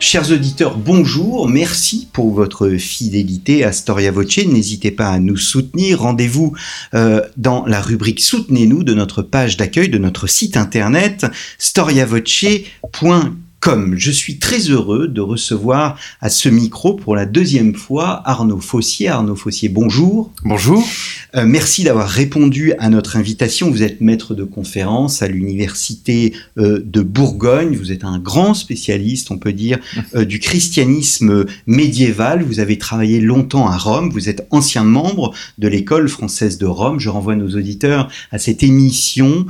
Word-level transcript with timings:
Chers 0.00 0.30
auditeurs, 0.30 0.76
bonjour, 0.76 1.48
merci 1.48 2.08
pour 2.12 2.32
votre 2.32 2.68
fidélité 2.76 3.64
à 3.64 3.72
Storia 3.72 4.12
Voce. 4.12 4.38
N'hésitez 4.46 4.92
pas 4.92 5.08
à 5.08 5.18
nous 5.18 5.36
soutenir. 5.36 6.02
Rendez-vous 6.02 6.54
euh, 6.94 7.20
dans 7.36 7.66
la 7.66 7.80
rubrique 7.80 8.20
Soutenez-nous 8.20 8.84
de 8.84 8.94
notre 8.94 9.22
page 9.22 9.56
d'accueil 9.56 9.88
de 9.88 9.98
notre 9.98 10.28
site 10.28 10.56
internet 10.56 11.26
storiavoce.com 11.58 13.38
comme 13.60 13.98
je 13.98 14.10
suis 14.10 14.38
très 14.38 14.70
heureux 14.70 15.08
de 15.08 15.20
recevoir 15.20 15.98
à 16.20 16.30
ce 16.30 16.48
micro 16.48 16.94
pour 16.94 17.16
la 17.16 17.26
deuxième 17.26 17.74
fois 17.74 18.22
Arnaud 18.24 18.60
Fossier. 18.60 19.08
Arnaud 19.08 19.34
Fossier, 19.34 19.68
bonjour. 19.68 20.32
Bonjour. 20.44 20.86
Euh, 21.34 21.44
merci 21.44 21.84
d'avoir 21.84 22.08
répondu 22.08 22.72
à 22.78 22.88
notre 22.88 23.16
invitation. 23.16 23.70
Vous 23.70 23.82
êtes 23.82 24.00
maître 24.00 24.34
de 24.34 24.44
conférence 24.44 25.22
à 25.22 25.28
l'université 25.28 26.34
euh, 26.56 26.80
de 26.84 27.02
Bourgogne. 27.02 27.76
Vous 27.76 27.90
êtes 27.90 28.04
un 28.04 28.18
grand 28.18 28.54
spécialiste, 28.54 29.30
on 29.30 29.38
peut 29.38 29.52
dire, 29.52 29.78
euh, 30.14 30.24
du 30.24 30.38
christianisme 30.38 31.44
médiéval. 31.66 32.42
Vous 32.42 32.60
avez 32.60 32.78
travaillé 32.78 33.20
longtemps 33.20 33.68
à 33.68 33.76
Rome. 33.76 34.10
Vous 34.10 34.28
êtes 34.28 34.46
ancien 34.50 34.84
membre 34.84 35.34
de 35.58 35.68
l'école 35.68 36.08
française 36.08 36.58
de 36.58 36.66
Rome. 36.66 37.00
Je 37.00 37.08
renvoie 37.08 37.34
nos 37.34 37.56
auditeurs 37.56 38.08
à 38.30 38.38
cette 38.38 38.62
émission 38.62 39.46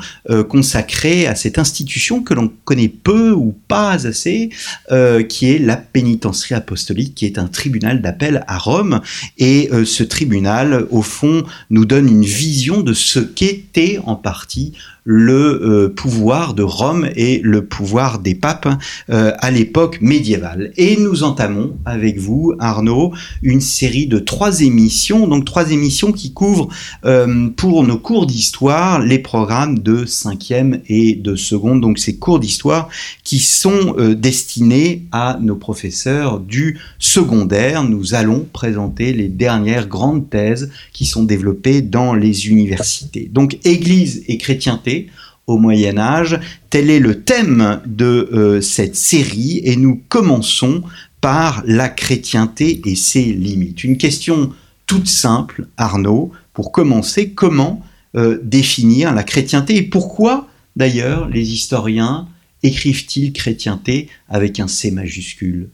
consacrée 0.48 1.26
à 1.26 1.34
cette 1.34 1.58
institution 1.58 2.22
que 2.22 2.34
l'on 2.34 2.50
connaît 2.64 2.88
peu 2.88 3.32
ou 3.32 3.54
pas 3.68 3.97
assez, 4.06 4.50
euh, 4.90 5.22
qui 5.22 5.50
est 5.50 5.58
la 5.58 5.76
pénitencerie 5.76 6.54
apostolique, 6.54 7.14
qui 7.14 7.26
est 7.26 7.38
un 7.38 7.48
tribunal 7.48 8.02
d'appel 8.02 8.44
à 8.46 8.58
Rome. 8.58 9.00
Et 9.38 9.68
euh, 9.72 9.84
ce 9.84 10.02
tribunal, 10.02 10.86
au 10.90 11.02
fond, 11.02 11.44
nous 11.70 11.84
donne 11.84 12.08
une 12.08 12.24
vision 12.24 12.80
de 12.80 12.92
ce 12.92 13.20
qu'était 13.20 14.00
en 14.04 14.16
partie 14.16 14.72
le 15.10 15.62
euh, 15.62 15.88
pouvoir 15.88 16.52
de 16.52 16.62
Rome 16.62 17.08
et 17.16 17.40
le 17.42 17.64
pouvoir 17.64 18.18
des 18.18 18.34
papes 18.34 18.68
euh, 19.08 19.32
à 19.38 19.50
l'époque 19.50 20.02
médiévale. 20.02 20.70
Et 20.76 20.98
nous 20.98 21.22
entamons 21.22 21.78
avec 21.86 22.18
vous, 22.18 22.52
Arnaud, 22.58 23.14
une 23.40 23.62
série 23.62 24.06
de 24.06 24.18
trois 24.18 24.60
émissions, 24.60 25.26
donc 25.26 25.46
trois 25.46 25.70
émissions 25.70 26.12
qui 26.12 26.34
couvrent 26.34 26.68
euh, 27.06 27.48
pour 27.56 27.84
nos 27.84 27.96
cours 27.96 28.26
d'histoire 28.26 29.00
les 29.00 29.18
programmes 29.18 29.78
de 29.78 30.04
cinquième 30.04 30.82
et 30.88 31.14
de 31.14 31.36
seconde, 31.36 31.80
donc 31.80 31.98
ces 31.98 32.16
cours 32.16 32.38
d'histoire 32.38 32.90
qui 33.24 33.38
sont 33.38 33.96
destinés 34.14 35.06
à 35.10 35.38
nos 35.40 35.56
professeurs 35.56 36.38
du 36.38 36.78
secondaire. 36.98 37.82
Nous 37.82 38.14
allons 38.14 38.46
présenter 38.52 39.14
les 39.14 39.28
dernières 39.28 39.88
grandes 39.88 40.28
thèses 40.28 40.70
qui 40.92 41.06
sont 41.06 41.22
développées 41.22 41.80
dans 41.80 42.12
les 42.12 42.48
universités. 42.48 43.30
Donc 43.32 43.58
Église 43.64 44.22
et 44.28 44.36
chrétienté 44.36 44.97
au 45.46 45.58
Moyen 45.58 45.98
Âge. 45.98 46.38
Tel 46.70 46.90
est 46.90 47.00
le 47.00 47.22
thème 47.22 47.80
de 47.86 48.28
euh, 48.32 48.60
cette 48.60 48.96
série 48.96 49.60
et 49.64 49.76
nous 49.76 50.00
commençons 50.08 50.82
par 51.20 51.62
la 51.66 51.88
chrétienté 51.88 52.80
et 52.84 52.94
ses 52.94 53.24
limites. 53.24 53.82
Une 53.82 53.98
question 53.98 54.52
toute 54.86 55.08
simple, 55.08 55.66
Arnaud, 55.76 56.32
pour 56.52 56.72
commencer, 56.72 57.30
comment 57.30 57.82
euh, 58.16 58.38
définir 58.42 59.14
la 59.14 59.22
chrétienté 59.22 59.76
et 59.76 59.82
pourquoi 59.82 60.48
d'ailleurs 60.76 61.28
les 61.28 61.52
historiens 61.52 62.28
écrivent-ils 62.62 63.32
chrétienté 63.32 64.08
avec 64.28 64.60
un 64.60 64.68
C 64.68 64.90
majuscule? 64.90 65.70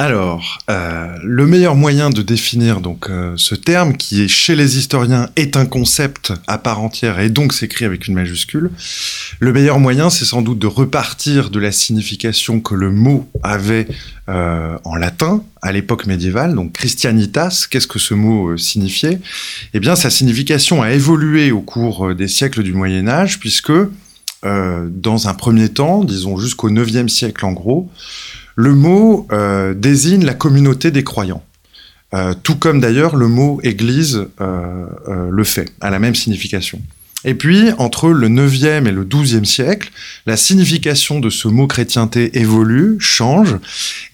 Alors, 0.00 0.60
euh, 0.70 1.14
le 1.22 1.46
meilleur 1.46 1.76
moyen 1.76 2.08
de 2.08 2.22
définir 2.22 2.80
donc 2.80 3.10
euh, 3.10 3.34
ce 3.36 3.54
terme, 3.54 3.98
qui 3.98 4.22
est 4.22 4.28
chez 4.28 4.56
les 4.56 4.78
historiens 4.78 5.28
est 5.36 5.58
un 5.58 5.66
concept 5.66 6.32
à 6.46 6.56
part 6.56 6.80
entière 6.80 7.20
et 7.20 7.28
donc 7.28 7.52
s'écrit 7.52 7.84
avec 7.84 8.08
une 8.08 8.14
majuscule, 8.14 8.70
le 9.40 9.52
meilleur 9.52 9.78
moyen, 9.78 10.08
c'est 10.08 10.24
sans 10.24 10.40
doute 10.40 10.58
de 10.58 10.66
repartir 10.66 11.50
de 11.50 11.58
la 11.58 11.70
signification 11.70 12.60
que 12.60 12.74
le 12.74 12.90
mot 12.90 13.28
avait 13.42 13.88
euh, 14.30 14.78
en 14.84 14.96
latin 14.96 15.44
à 15.60 15.70
l'époque 15.70 16.06
médiévale, 16.06 16.54
donc 16.54 16.72
Christianitas. 16.72 17.66
Qu'est-ce 17.70 17.86
que 17.86 17.98
ce 17.98 18.14
mot 18.14 18.56
signifiait? 18.56 19.20
Eh 19.74 19.80
bien, 19.80 19.96
sa 19.96 20.08
signification 20.08 20.80
a 20.80 20.92
évolué 20.92 21.52
au 21.52 21.60
cours 21.60 22.14
des 22.14 22.28
siècles 22.28 22.62
du 22.62 22.72
Moyen 22.72 23.06
Âge, 23.06 23.38
puisque 23.38 23.72
dans 24.42 25.28
un 25.28 25.34
premier 25.34 25.68
temps, 25.68 26.02
disons 26.02 26.38
jusqu'au 26.38 26.70
9e 26.70 27.08
siècle 27.08 27.44
en 27.44 27.52
gros, 27.52 27.90
le 28.60 28.74
mot 28.74 29.26
euh, 29.32 29.74
désigne 29.74 30.24
la 30.24 30.34
communauté 30.34 30.90
des 30.90 31.02
croyants. 31.02 31.42
Euh, 32.12 32.34
tout 32.42 32.56
comme 32.56 32.80
d'ailleurs 32.80 33.16
le 33.16 33.28
mot 33.28 33.60
Église 33.62 34.26
euh, 34.40 34.86
le 35.30 35.44
fait, 35.44 35.72
à 35.80 35.90
la 35.90 35.98
même 35.98 36.14
signification. 36.14 36.80
Et 37.24 37.34
puis, 37.34 37.70
entre 37.76 38.08
le 38.08 38.28
9e 38.28 38.86
et 38.86 38.92
le 38.92 39.04
12e 39.04 39.44
siècle, 39.44 39.90
la 40.26 40.38
signification 40.38 41.20
de 41.20 41.28
ce 41.28 41.48
mot 41.48 41.66
chrétienté 41.66 42.38
évolue, 42.38 42.96
change, 42.98 43.56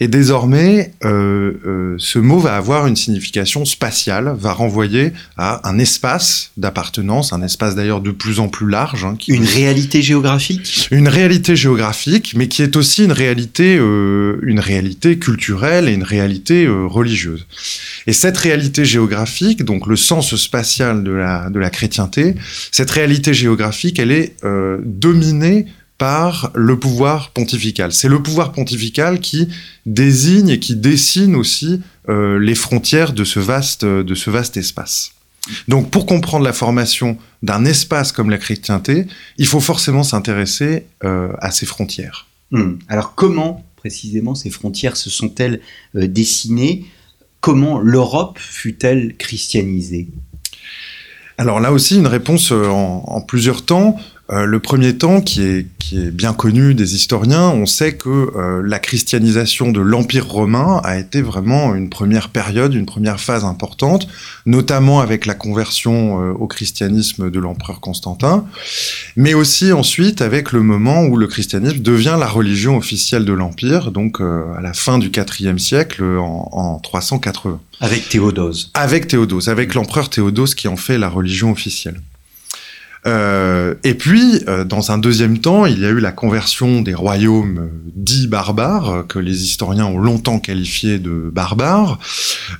et 0.01 0.09
désormais, 0.09 0.93
euh, 1.05 1.53
euh, 1.67 1.95
ce 1.99 2.19
mot 2.19 2.39
va 2.39 2.57
avoir 2.57 2.89
une 2.89 2.97
signification 2.97 3.65
spatiale, 3.65 4.35
va 4.37 4.53
renvoyer 4.53 5.13
à 5.37 5.69
un 5.69 5.79
espace 5.79 6.51
d'appartenance, 6.57 7.33
un 7.33 7.43
espace 7.43 7.77
d'ailleurs 7.77 8.01
de 8.01 8.11
plus 8.11 8.41
en 8.41 8.49
plus 8.49 8.69
large. 8.69 9.05
Hein, 9.05 9.17
une 9.29 9.45
réalité 9.45 10.03
géographique 10.03 10.89
Une 10.91 11.09
réalité 11.09 11.55
géographique, 11.55 12.35
mais 12.37 12.49
qui 12.49 12.63
est 12.63 12.75
aussi 12.75 13.05
une 13.05 13.13
réalité, 13.13 13.77
euh, 13.79 14.41
une 14.43 14.61
réalité 14.61 15.19
culturelle 15.19 15.89
et 15.89 15.93
une 15.93 16.03
réalité 16.03 16.67
religieuse. 16.67 17.47
Et 18.09 18.13
cette 18.13 18.37
réalité 18.37 18.85
géographique, 18.85 19.65
donc 19.65 19.87
le 19.87 19.97
sens 19.97 20.35
spatial 20.35 21.05
de 21.05 21.13
la, 21.13 21.51
de 21.51 21.59
la 21.61 21.71
chrétienté, 21.71 22.35
cette 22.73 22.96
réalité 22.97 23.35
géographique, 23.35 23.99
elle 23.99 24.11
est 24.11 24.37
euh, 24.43 24.79
dominée 24.85 25.67
par 25.99 26.51
le 26.55 26.79
pouvoir 26.79 27.31
pontifical. 27.31 27.93
C'est 27.93 28.09
le 28.09 28.23
pouvoir 28.23 28.53
pontifical 28.53 29.21
qui 29.21 29.49
désigne 29.85 30.49
et 30.49 30.59
qui 30.59 30.77
dessine 30.77 31.35
aussi 31.37 31.81
euh, 32.09 32.39
les 32.39 32.55
frontières 32.55 33.13
de 33.13 33.25
ce 33.25 33.39
vaste, 33.39 33.85
de 33.85 34.15
ce 34.15 34.31
vaste 34.31 34.57
espace. 34.57 35.13
Donc 35.69 35.91
pour 35.91 36.07
comprendre 36.07 36.45
la 36.45 36.53
formation 36.53 37.19
d'un 37.43 37.65
espace 37.65 38.13
comme 38.13 38.31
la 38.31 38.39
chrétienté, 38.39 39.07
il 39.39 39.47
faut 39.47 39.61
forcément 39.61 40.03
s'intéresser 40.03 40.87
euh, 41.05 41.33
à 41.39 41.51
ces 41.51 41.67
frontières. 41.67 42.27
Hum. 42.53 42.79
Alors 42.89 43.15
comment 43.15 43.65
précisément 43.77 44.35
ces 44.35 44.51
frontières 44.51 44.97
se 44.97 45.11
sont-elles 45.11 45.61
dessinées? 45.95 46.87
Comment 47.41 47.79
l'Europe 47.79 48.39
fut-elle 48.39 49.17
christianisée? 49.17 50.09
Alors 51.39 51.61
là 51.61 51.73
aussi, 51.73 51.97
une 51.97 52.07
réponse 52.07 52.53
euh, 52.53 52.69
en, 52.69 53.21
plusieurs 53.21 53.65
temps. 53.65 53.97
Euh, 54.33 54.45
le 54.45 54.59
premier 54.59 54.99
temps, 54.99 55.21
qui 55.21 55.43
est, 55.43 55.67
qui 55.79 56.01
est 56.01 56.11
bien 56.11 56.33
connu 56.33 56.75
des 56.75 56.97
historiens, 56.97 57.49
on 57.49 57.65
sait 57.65 57.95
que 57.95 58.09
euh, 58.09 58.61
la 58.65 58.81
christianisation 58.81 59.71
de 59.71 59.81
l'Empire 59.81 60.27
romain 60.27 60.81
a 60.83 60.99
été 60.99 61.23
vraiment 61.23 61.77
une 61.77 61.89
première 61.89 62.31
période, 62.31 62.75
une 62.75 62.87
première 62.87 63.21
phase 63.21 63.45
importante, 63.45 64.09
notamment 64.45 65.01
avec 65.01 65.27
la 65.27 65.35
conversion 65.35 66.21
euh, 66.21 66.33
au 66.33 66.49
christianisme 66.49 67.31
de 67.31 67.39
l'empereur 67.39 67.81
Constantin, 67.81 68.45
mais 69.15 69.35
aussi 69.35 69.73
ensuite 69.73 70.21
avec 70.23 70.51
le 70.51 70.63
moment 70.63 71.05
où 71.05 71.17
le 71.17 71.29
christianisme 71.29 71.79
devient 71.79 72.17
la 72.19 72.27
religion 72.27 72.77
officielle 72.77 73.25
de 73.25 73.33
l'Empire, 73.33 73.93
donc 73.93 74.21
à 74.21 74.61
la 74.61 74.73
fin 74.73 74.99
du 74.99 75.13
IVe 75.41 75.59
siècle, 75.59 76.03
en, 76.03 76.49
en 76.53 76.79
380. 76.81 77.61
Avec 77.81 78.09
Théodose. 78.09 78.71
Avec 78.75 79.07
Théodose, 79.07 79.49
avec 79.49 79.75
l'empereur 79.75 80.11
Théodose 80.11 80.55
qui 80.55 80.67
en 80.67 80.77
fait 80.77 80.99
la 80.99 81.09
religion 81.09 81.53
officielle. 81.53 82.01
Euh, 83.07 83.75
et 83.85 83.95
puis, 83.95 84.43
euh, 84.49 84.65
dans 84.65 84.91
un 84.91 84.99
deuxième 84.99 85.39
temps, 85.39 85.65
il 85.65 85.81
y 85.81 85.85
a 85.85 85.91
eu 85.91 86.01
la 86.01 86.13
conversion 86.13 86.83
des 86.83 86.95
royaumes 86.95 87.59
euh, 87.59 87.91
dits 87.95 88.27
barbares, 88.27 89.05
que 89.09 89.19
les 89.19 89.45
historiens 89.45 89.87
ont 89.87 89.99
longtemps 89.99 90.41
qualifiés 90.41 90.99
de 90.99 91.31
barbares. 91.33 91.99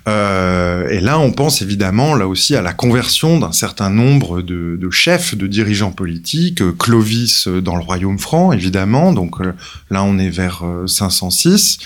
et 0.07 1.01
là, 1.01 1.19
on 1.19 1.33
pense 1.33 1.63
évidemment, 1.63 2.15
là 2.15 2.29
aussi, 2.29 2.55
à 2.55 2.63
la 2.63 2.73
conversion 2.73 3.39
d'un 3.39 3.53
certain 3.53 3.91
nombre 3.91 4.41
de, 4.43 4.79
de, 4.81 4.91
chefs, 4.91 5.35
de 5.35 5.47
dirigeants 5.47 5.91
politiques. 5.91 6.63
Clovis 6.79 7.49
dans 7.49 7.77
le 7.77 7.83
royaume 7.83 8.19
franc, 8.19 8.53
évidemment. 8.53 9.13
Donc 9.13 9.37
là, 9.91 10.05
on 10.05 10.19
est 10.19 10.31
vers 10.31 10.65
506. 10.87 11.79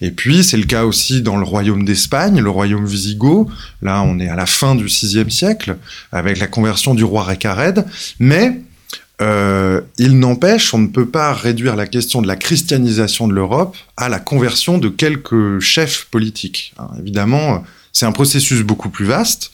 Et 0.00 0.10
puis, 0.10 0.42
c'est 0.42 0.56
le 0.56 0.64
cas 0.64 0.84
aussi 0.84 1.22
dans 1.22 1.36
le 1.36 1.44
royaume 1.44 1.84
d'Espagne, 1.84 2.40
le 2.40 2.50
royaume 2.50 2.84
wisigoth. 2.84 3.48
Là, 3.82 4.02
on 4.02 4.18
est 4.18 4.28
à 4.28 4.36
la 4.36 4.46
fin 4.46 4.74
du 4.74 4.86
VIe 4.86 5.30
siècle, 5.30 5.76
avec 6.12 6.38
la 6.38 6.46
conversion 6.46 6.94
du 6.94 7.04
roi 7.04 7.24
Récared. 7.24 7.84
Mais 8.18 8.60
euh, 9.22 9.80
il 9.96 10.18
n'empêche, 10.18 10.74
on 10.74 10.78
ne 10.78 10.88
peut 10.88 11.08
pas 11.08 11.32
réduire 11.32 11.76
la 11.76 11.86
question 11.86 12.20
de 12.20 12.26
la 12.26 12.36
christianisation 12.36 13.28
de 13.28 13.32
l'Europe 13.32 13.76
à 13.96 14.08
la 14.08 14.18
conversion 14.18 14.78
de 14.78 14.88
quelques 14.88 15.60
chefs 15.60 16.06
politiques. 16.10 16.74
Hein, 16.78 16.88
évidemment, 16.98 17.64
c'est 17.92 18.06
un 18.06 18.12
processus 18.12 18.62
beaucoup 18.62 18.90
plus 18.90 19.06
vaste. 19.06 19.52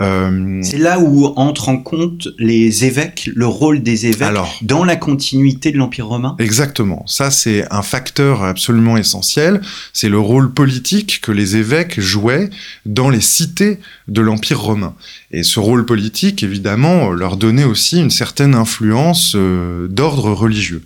Euh, 0.00 0.60
C'est 0.62 0.78
là 0.78 0.98
où 0.98 1.26
entrent 1.36 1.68
en 1.68 1.78
compte 1.78 2.28
les 2.38 2.84
évêques, 2.84 3.30
le 3.34 3.46
rôle 3.46 3.82
des 3.82 4.06
évêques 4.06 4.22
Alors. 4.28 4.58
dans 4.62 4.84
la 4.84 4.96
continuité 4.96 5.70
de 5.70 5.78
l'Empire 5.78 6.08
romain. 6.08 6.34
Exactement. 6.40 7.04
Ça, 7.06 7.30
c'est 7.30 7.64
un 7.72 7.82
facteur 7.82 8.42
absolument 8.42 8.96
essentiel. 8.96 9.60
C'est 9.92 10.08
le 10.08 10.18
rôle 10.18 10.52
politique 10.52 11.20
que 11.20 11.30
les 11.30 11.56
évêques 11.56 12.00
jouaient 12.00 12.50
dans 12.86 13.08
les 13.08 13.20
cités 13.20 13.78
de 14.08 14.20
l'Empire 14.20 14.60
romain. 14.60 14.94
Et 15.30 15.44
ce 15.44 15.60
rôle 15.60 15.86
politique, 15.86 16.42
évidemment, 16.42 17.10
leur 17.10 17.36
donnait 17.36 17.64
aussi 17.64 18.00
une 18.00 18.10
certaine 18.10 18.54
influence 18.56 19.34
euh, 19.36 19.86
d'ordre 19.88 20.32
religieux. 20.32 20.82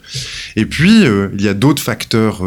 Et 0.57 0.67
puis, 0.67 1.05
euh, 1.05 1.29
il 1.35 1.43
y 1.43 1.49
a 1.49 1.55
d'autres 1.55 1.83
facteurs 1.83 2.43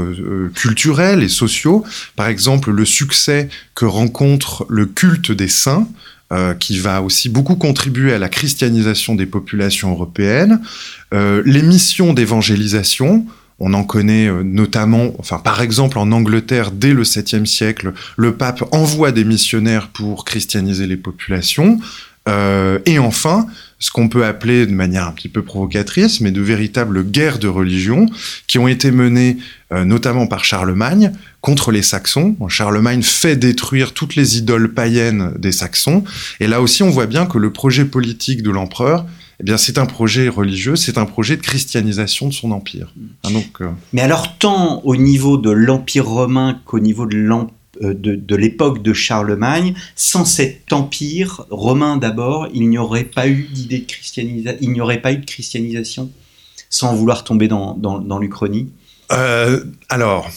culturels 0.54 1.24
et 1.24 1.30
sociaux. 1.30 1.84
Par 2.16 2.28
exemple, 2.28 2.70
le 2.72 2.86
succès 2.86 3.50
que 3.74 3.86
rencontre 3.86 4.66
le 4.70 4.86
culte 4.86 5.32
des 5.32 5.48
saints, 5.48 5.88
euh, 6.32 6.54
qui 6.54 6.80
va 6.80 7.02
aussi 7.02 7.28
beaucoup 7.28 7.58
contribuer 7.58 8.14
à 8.14 8.18
la 8.18 8.30
christianisation 8.30 9.16
des 9.16 9.26
populations 9.26 9.92
européennes. 9.92 10.62
Euh, 11.14 11.44
les 11.46 11.62
missions 11.62 12.14
d'évangélisation, 12.14 13.26
on 13.60 13.74
en 13.74 13.84
connaît 13.84 14.30
euh, 14.30 14.42
notamment, 14.42 15.12
enfin 15.20 15.40
par 15.40 15.62
exemple 15.62 16.00
en 16.00 16.10
Angleterre 16.14 16.72
dès 16.72 16.94
le 16.94 17.04
7e 17.04 17.46
siècle, 17.46 17.92
le 18.16 18.34
pape 18.34 18.64
envoie 18.72 19.12
des 19.12 19.26
missionnaires 19.26 19.90
pour 19.90 20.24
christianiser 20.24 20.88
les 20.88 20.96
populations. 20.96 21.82
Et 22.86 23.00
enfin, 23.00 23.48
ce 23.80 23.90
qu'on 23.90 24.08
peut 24.08 24.26
appeler 24.26 24.68
de 24.68 24.72
manière 24.72 25.08
un 25.08 25.12
petit 25.12 25.28
peu 25.28 25.42
provocatrice, 25.42 26.22
mais 26.22 26.30
de 26.30 26.40
véritables 26.40 27.04
guerres 27.04 27.40
de 27.40 27.48
religion 27.48 28.06
qui 28.46 28.60
ont 28.60 28.68
été 28.68 28.92
menées 28.92 29.38
notamment 29.72 30.28
par 30.28 30.46
Charlemagne 30.46 31.14
contre 31.42 31.72
les 31.72 31.82
Saxons. 31.82 32.36
Charlemagne 32.48 33.02
fait 33.02 33.36
détruire 33.36 33.94
toutes 33.94 34.16
les 34.16 34.38
idoles 34.38 34.74
païennes 34.74 35.34
des 35.38 35.52
Saxons. 35.52 36.04
Et 36.40 36.48
là 36.48 36.62
aussi, 36.62 36.84
on 36.84 36.90
voit 36.90 37.08
bien 37.08 37.26
que 37.26 37.38
le 37.38 37.52
projet 37.52 37.86
politique 37.86 38.44
de 38.44 38.52
l'empereur, 38.52 39.06
eh 39.40 39.44
bien, 39.44 39.58
c'est 39.58 39.80
un 39.80 39.88
projet 39.88 40.30
religieux, 40.30 40.76
c'est 40.76 41.00
un 41.00 41.06
projet 41.06 41.36
de 41.36 41.42
christianisation 41.42 42.28
de 42.28 42.34
son 42.34 42.52
empire. 42.52 42.94
Ah, 43.24 43.32
donc, 43.32 43.62
euh, 43.62 43.70
Mais 43.92 44.02
alors, 44.02 44.38
tant 44.38 44.82
au 44.84 44.96
niveau 44.96 45.38
de 45.38 45.50
l'Empire 45.50 46.08
romain 46.08 46.62
qu'au 46.66 46.80
niveau 46.80 47.06
de 47.06 47.18
l'Empire 47.18 47.56
de, 47.82 48.16
de 48.16 48.36
l'époque 48.36 48.84
de 48.84 48.94
Charlemagne, 48.94 49.74
sans 49.96 50.26
cet 50.26 50.72
empire 50.72 51.46
romain 51.50 51.98
d'abord, 51.98 52.48
il 52.54 52.70
n'y 52.70 52.78
aurait 52.78 53.06
pas 53.06 53.28
eu 53.28 53.48
d'idée 53.52 53.80
de 53.80 53.86
christianisation, 53.86 54.60
il 54.62 54.72
n'y 54.72 54.82
aurait 54.82 55.02
pas 55.02 55.14
eu 55.14 55.18
de 55.18 55.26
christianisation, 55.26 56.12
sans 56.70 56.94
vouloir 56.94 57.24
tomber 57.24 57.48
dans, 57.48 57.74
dans, 57.74 57.98
dans 57.98 58.20
l'Uchronie? 58.20 58.70
Euh, 59.12 59.64
alors, 59.90 60.30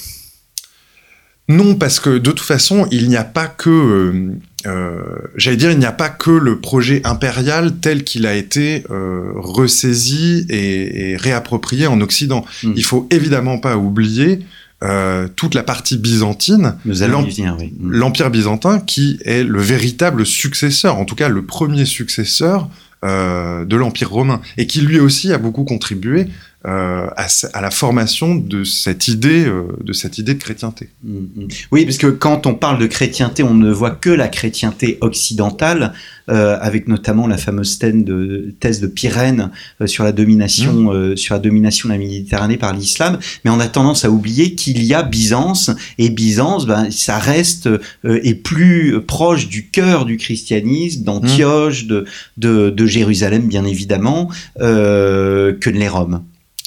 non, 1.48 1.74
parce 1.74 2.00
que 2.00 2.10
de 2.10 2.30
toute 2.30 2.40
façon, 2.40 2.86
il 2.90 3.08
n'y 3.08 3.16
a 3.16 3.24
pas 3.24 3.46
que, 3.46 3.68
euh, 3.70 4.30
euh, 4.66 5.02
j'allais 5.36 5.58
dire, 5.58 5.70
il 5.72 5.78
n'y 5.78 5.84
a 5.84 5.92
pas 5.92 6.08
que 6.08 6.30
le 6.30 6.58
projet 6.58 7.02
impérial 7.04 7.76
tel 7.80 8.02
qu'il 8.02 8.26
a 8.26 8.34
été 8.34 8.84
euh, 8.90 9.32
ressaisi 9.34 10.46
et, 10.48 11.10
et 11.12 11.16
réapproprié 11.16 11.86
en 11.86 12.00
Occident. 12.00 12.44
Mm. 12.62 12.72
Il 12.76 12.84
faut 12.84 13.06
évidemment 13.10 13.58
pas 13.58 13.76
oublier 13.76 14.40
euh, 14.82 15.28
toute 15.36 15.54
la 15.54 15.62
partie 15.62 15.98
byzantine, 15.98 16.76
Nous 16.86 17.02
allons 17.02 17.20
l'em- 17.20 17.30
y 17.30 17.34
venir, 17.34 17.56
oui. 17.58 17.74
L'Empire 17.82 18.30
byzantin, 18.30 18.80
qui 18.80 19.18
est 19.24 19.42
le 19.44 19.60
véritable 19.60 20.24
successeur, 20.26 20.98
en 20.98 21.04
tout 21.04 21.14
cas 21.14 21.28
le 21.28 21.42
premier 21.44 21.84
successeur 21.84 22.68
euh, 23.04 23.66
de 23.66 23.76
l'Empire 23.76 24.10
romain, 24.10 24.40
et 24.56 24.66
qui 24.66 24.80
lui 24.80 24.98
aussi 24.98 25.32
a 25.32 25.38
beaucoup 25.38 25.64
contribué 25.64 26.26
euh, 26.66 27.06
à, 27.16 27.26
à 27.52 27.60
la 27.60 27.70
formation 27.70 28.34
de 28.34 28.64
cette 28.64 29.08
idée, 29.08 29.44
euh, 29.44 29.64
de 29.82 29.92
cette 29.92 30.18
idée 30.18 30.34
de 30.34 30.38
chrétienté. 30.38 30.88
Mm, 31.02 31.18
mm. 31.18 31.48
Oui, 31.72 31.84
parce 31.84 31.98
que 31.98 32.06
quand 32.06 32.46
on 32.46 32.54
parle 32.54 32.78
de 32.78 32.86
chrétienté, 32.86 33.42
on 33.42 33.54
ne 33.54 33.70
voit 33.70 33.90
que 33.90 34.10
la 34.10 34.28
chrétienté 34.28 34.98
occidentale, 35.00 35.92
euh, 36.30 36.56
avec 36.60 36.88
notamment 36.88 37.26
la 37.26 37.36
fameuse 37.36 37.78
thèse 37.78 37.94
de, 37.94 38.54
thèse 38.58 38.80
de 38.80 38.86
Pyrène 38.86 39.50
euh, 39.82 39.86
sur 39.86 40.04
la 40.04 40.12
domination, 40.12 40.90
euh, 40.90 41.16
sur 41.16 41.34
la 41.34 41.40
domination 41.40 41.88
de 41.88 41.92
la 41.92 41.98
Méditerranée 41.98 42.56
par 42.56 42.72
l'islam. 42.72 43.18
Mais 43.44 43.50
on 43.50 43.60
a 43.60 43.68
tendance 43.68 44.06
à 44.06 44.10
oublier 44.10 44.54
qu'il 44.54 44.82
y 44.82 44.94
a 44.94 45.02
Byzance, 45.02 45.70
et 45.98 46.08
Byzance, 46.08 46.66
ben, 46.66 46.90
ça 46.90 47.18
reste 47.18 47.66
euh, 47.66 47.78
est 48.04 48.34
plus 48.34 49.02
proche 49.02 49.48
du 49.48 49.68
cœur 49.68 50.06
du 50.06 50.16
christianisme, 50.16 51.04
d'Antioche, 51.04 51.86
de, 51.86 52.06
de, 52.38 52.70
de 52.70 52.86
Jérusalem, 52.86 53.46
bien 53.46 53.66
évidemment, 53.66 54.30
euh, 54.60 55.52
que 55.52 55.68
de 55.68 55.76
les 55.76 55.88
Roms. 55.88 56.22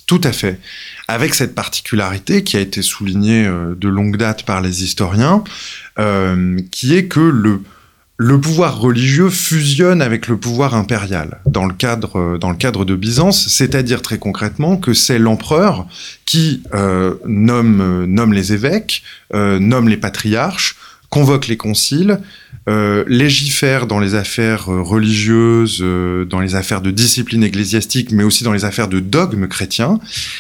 Tout 0.08 0.22
à 0.24 0.32
fait. 0.32 0.60
Avec 1.10 1.36
cette 1.36 1.54
particularité 1.54 2.44
qui 2.44 2.56
a 2.56 2.62
été 2.62 2.82
soulignée 2.82 3.46
euh, 3.46 3.76
de 3.76 3.90
longue 3.90 4.16
date 4.16 4.44
par 4.44 4.62
les 4.62 4.84
historiens, 4.84 5.44
euh, 6.00 6.58
qui 6.72 6.96
est 6.96 7.08
que 7.08 7.20
le, 7.20 7.62
le 8.16 8.40
pouvoir 8.40 8.80
religieux 8.80 9.30
fusionne 9.30 10.02
avec 10.02 10.28
le 10.28 10.38
pouvoir 10.38 10.76
impérial 10.76 11.42
dans 11.46 11.66
le 11.66 11.74
cadre, 11.74 12.18
euh, 12.20 12.38
dans 12.38 12.50
le 12.50 12.56
cadre 12.56 12.86
de 12.86 12.96
Byzance, 12.96 13.50
c'est-à-dire 13.50 14.02
très 14.02 14.18
concrètement 14.18 14.78
que 14.78 14.94
c'est 14.94 15.20
l'empereur 15.20 15.86
qui 16.26 16.64
nomme, 17.26 18.06
nomme 18.06 18.34
les 18.34 18.52
évêques, 18.52 19.04
nomme 19.34 19.88
les 19.88 19.96
patriarches, 19.96 20.76
convoque 21.10 21.48
les 21.48 21.58
conciles, 21.58 22.20
euh, 22.68 23.04
légifère 23.08 23.88
dans 23.88 24.00
les 24.00 24.16
affaires 24.16 24.70
euh, 24.70 24.82
religieuses, 24.82 25.80
euh, 25.82 26.26
dans 26.26 26.40
les 26.40 26.56
affaires 26.56 26.82
de 26.82 26.92
discipline 26.92 27.44
ecclésiastique, 27.44 28.12
mais 28.12 28.24
aussi 28.24 28.44
dans 28.44 28.52
les 28.52 28.66
affaires 28.66 28.90
de 28.90 29.00
dogme 29.00 29.48
chrétien, 29.48 30.00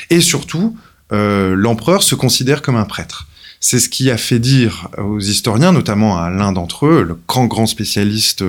et 0.10 0.20
surtout, 0.20 0.76
euh, 1.14 1.56
l'empereur 1.56 2.04
se 2.04 2.16
considère 2.16 2.62
comme 2.62 2.76
un 2.76 2.86
prêtre. 2.86 3.28
C'est 3.60 3.80
ce 3.80 3.90
qui 3.90 4.12
a 4.12 4.18
fait 4.18 4.38
dire 4.38 4.88
aux 5.00 5.20
historiens, 5.20 5.72
notamment 5.72 6.22
à 6.22 6.30
l'un 6.30 6.52
d'entre 6.52 6.86
eux, 6.86 7.02
le 7.02 7.18
grand 7.28 7.48
grand 7.48 7.66
spécialiste 7.66 8.44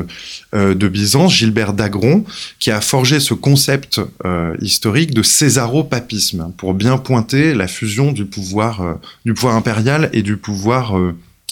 euh, 0.55 0.75
de 0.75 0.89
Byzance, 0.89 1.33
Gilbert 1.33 1.73
Dagron, 1.73 2.25
qui 2.59 2.71
a 2.71 2.83
forgé 2.83 3.19
ce 3.19 3.33
concept 3.33 4.03
euh, 4.27 4.55
historique 4.61 5.15
de 5.15 5.23
césaropapisme 5.23 6.53
pour 6.59 6.75
bien 6.75 6.99
pointer 6.99 7.55
la 7.55 7.69
fusion 7.69 8.13
du 8.13 8.27
pouvoir 8.27 8.99
du 9.25 9.33
pouvoir 9.33 9.57
impérial 9.57 10.11
et 10.13 10.23
du 10.23 10.37
pouvoir 10.37 10.95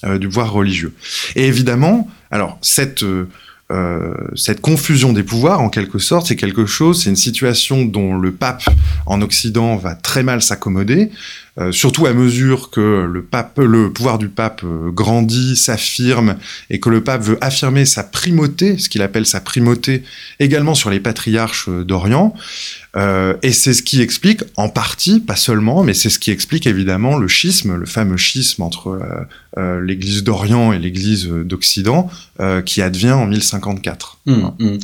du 0.04 0.28
pouvoir 0.28 0.52
religieux. 0.52 0.94
Et 1.34 1.46
évidemment, 1.46 2.08
alors 2.30 2.58
cette 2.60 3.02
euh, 3.02 3.28
euh, 3.72 4.14
cette 4.36 4.60
confusion 4.60 5.12
des 5.12 5.24
pouvoirs, 5.24 5.60
en 5.60 5.70
quelque 5.70 5.98
sorte, 5.98 6.28
c'est 6.28 6.36
quelque 6.36 6.66
chose, 6.66 7.02
c'est 7.02 7.10
une 7.10 7.16
situation 7.16 7.84
dont 7.84 8.16
le 8.16 8.30
pape 8.30 8.62
en 9.06 9.20
Occident 9.22 9.74
va 9.76 9.96
très 9.96 10.22
mal 10.22 10.40
s'accommoder, 10.40 11.10
euh, 11.58 11.72
surtout 11.72 12.06
à 12.06 12.12
mesure 12.12 12.70
que 12.70 13.08
le 13.10 13.22
pape, 13.22 13.58
le 13.58 13.92
pouvoir 13.92 14.18
du 14.18 14.28
pape 14.28 14.62
euh, 14.62 14.90
grandit, 14.90 15.56
s'affirme, 15.56 16.36
et 16.70 16.78
que 16.78 16.90
le 16.90 17.02
pape 17.02 17.22
veut 17.22 17.38
affirmer 17.40 17.86
sa 17.86 18.04
primauté, 18.04 18.78
ce 18.78 18.88
qu'il 18.88 19.02
appelle 19.02 19.26
sa 19.26 19.40
primauté, 19.40 20.04
également 20.38 20.74
sur 20.74 20.90
les 20.90 21.00
patriarches 21.00 21.68
euh, 21.68 21.82
d'Orient. 21.82 22.34
Euh, 22.96 23.34
et 23.42 23.52
c'est 23.52 23.74
ce 23.74 23.82
qui 23.82 24.00
explique, 24.00 24.42
en 24.56 24.68
partie, 24.68 25.20
pas 25.20 25.36
seulement, 25.36 25.82
mais 25.82 25.94
c'est 25.94 26.08
ce 26.08 26.18
qui 26.18 26.30
explique 26.30 26.66
évidemment 26.66 27.18
le 27.18 27.28
schisme, 27.28 27.76
le 27.76 27.86
fameux 27.86 28.16
schisme 28.16 28.62
entre 28.62 28.88
euh, 28.88 29.24
euh, 29.58 29.80
l'Église 29.80 30.24
d'Orient 30.24 30.72
et 30.72 30.78
l'Église 30.78 31.26
d'Occident, 31.26 32.10
euh, 32.40 32.62
qui 32.62 32.80
advient 32.80 33.12
en 33.12 33.26
1054. 33.26 34.15
Hum, 34.26 34.52
hum. 34.58 34.78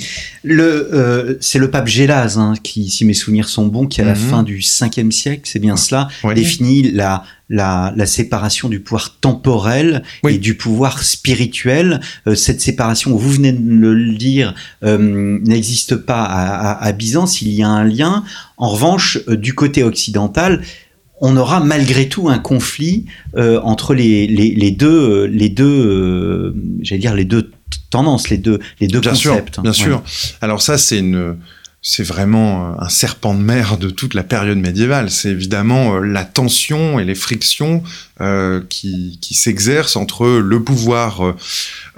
Le, 0.45 0.63
euh, 0.95 1.35
c'est 1.41 1.59
le 1.59 1.69
pape 1.71 1.89
Gélase, 1.89 2.39
hein, 2.39 2.55
qui, 2.63 2.89
si 2.91 3.05
mes 3.05 3.13
souvenirs 3.15 3.49
sont 3.49 3.67
bons, 3.67 3.87
qui 3.87 4.01
à 4.01 4.05
la 4.05 4.13
Mhm. 4.15 4.17
fin 4.31 4.43
du 4.45 4.61
5e 4.63 5.11
siècle, 5.11 5.43
c'est 5.45 5.59
bien 5.59 5.77
cela, 5.77 6.07
Oui. 6.23 6.35
définit 6.35 6.93
la, 6.93 7.25
la, 7.49 7.93
la 7.97 8.07
séparation 8.07 8.69
du 8.69 8.79
pouvoir 8.79 9.17
temporel 9.21 10.05
Oui. 10.23 10.35
et 10.35 10.39
du 10.39 10.55
pouvoir 10.55 11.03
spirituel. 11.03 12.01
Euh, 12.29 12.35
cette 12.37 12.61
séparation, 12.61 13.17
vous 13.17 13.31
venez 13.33 13.53
de 13.53 13.61
le 13.89 14.15
dire, 14.15 14.55
euh, 14.85 15.39
n'existe 15.45 15.97
pas 15.97 16.23
à, 16.23 16.71
à- 16.71 16.85
à 16.85 16.93
Byzance, 16.93 17.43
il 17.43 17.49
y 17.53 17.63
a 17.65 17.69
un 17.69 17.85
lien. 17.85 18.23
En 18.59 18.69
revanche, 18.69 19.19
euh, 19.29 19.37
du 19.37 19.55
côté 19.55 19.83
occidental, 19.83 20.63
on 21.21 21.37
aura 21.37 21.61
malgré 21.61 22.09
tout 22.09 22.29
un 22.29 22.39
conflit 22.39 23.07
euh, 23.37 23.61
entre 23.63 23.95
les, 23.95 24.27
les, 24.27 24.55
les 24.55 24.71
deux, 24.71 24.89
euh, 24.89 25.25
les 25.27 25.49
deux, 25.49 25.65
euh, 25.67 26.55
j'allais 26.83 27.01
dire 27.01 27.15
les 27.15 27.25
deux 27.25 27.51
t- 27.73 27.79
tendances, 27.91 28.29
les 28.31 28.39
deux, 28.39 28.59
les 28.81 28.87
deux 28.89 29.01
Bien 29.01 29.15
sûr, 29.15 29.33
concepts. 29.33 29.61
bien 29.61 29.71
Ouais. 29.73 29.77
sûr. 29.77 30.03
Alors 30.41 30.63
ça, 30.63 30.79
c'est 30.79 30.99
une, 30.99 31.37
c'est 31.85 32.05
vraiment 32.05 32.75
euh, 32.75 32.75
un 32.79 32.89
serpent 32.89 33.35
de 33.35 33.41
mer 33.43 33.77
de 33.77 33.91
toute 33.91 34.15
la 34.15 34.23
période 34.23 34.59
médiévale. 34.59 35.11
C'est 35.11 35.31
évidemment 35.31 35.97
euh, 35.97 36.01
la 36.01 36.25
tension 36.25 37.01
et 37.01 37.05
les 37.05 37.17
frictions 37.17 37.83
euh, 38.21 38.61
qui, 38.69 39.19
qui 39.21 39.35
s'exercent 39.35 39.97
entre 39.97 40.27
le 40.29 40.63
pouvoir, 40.63 41.35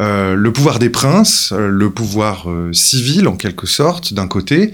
euh, 0.00 0.34
le 0.34 0.52
pouvoir 0.52 0.78
des 0.78 0.88
princes, 0.90 1.52
le 1.56 1.90
pouvoir 1.90 2.48
euh, 2.50 2.72
civil 2.72 3.28
en 3.28 3.36
quelque 3.36 3.66
sorte 3.66 4.14
d'un 4.14 4.26
côté, 4.28 4.72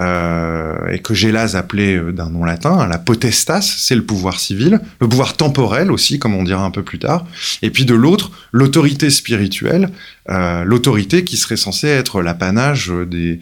euh, 0.00 0.90
et 0.90 1.00
que 1.00 1.12
Gélase 1.12 1.56
appelait 1.56 1.96
euh, 1.96 2.12
d'un 2.12 2.30
nom 2.30 2.44
latin, 2.44 2.86
la 2.86 2.96
potestas, 2.96 3.60
c'est 3.60 3.94
le 3.94 4.02
pouvoir 4.02 4.40
civil, 4.40 4.80
le 4.98 5.08
pouvoir 5.08 5.36
temporel 5.36 5.92
aussi, 5.92 6.18
comme 6.18 6.34
on 6.34 6.42
dira 6.42 6.64
un 6.64 6.70
peu 6.70 6.82
plus 6.82 6.98
tard, 6.98 7.26
et 7.60 7.68
puis 7.68 7.84
de 7.84 7.94
l'autre, 7.94 8.30
l'autorité 8.50 9.10
spirituelle, 9.10 9.90
euh, 10.30 10.64
l'autorité 10.64 11.22
qui 11.24 11.36
serait 11.36 11.58
censée 11.58 11.88
être 11.88 12.22
l'apanage 12.22 12.90
des, 13.10 13.40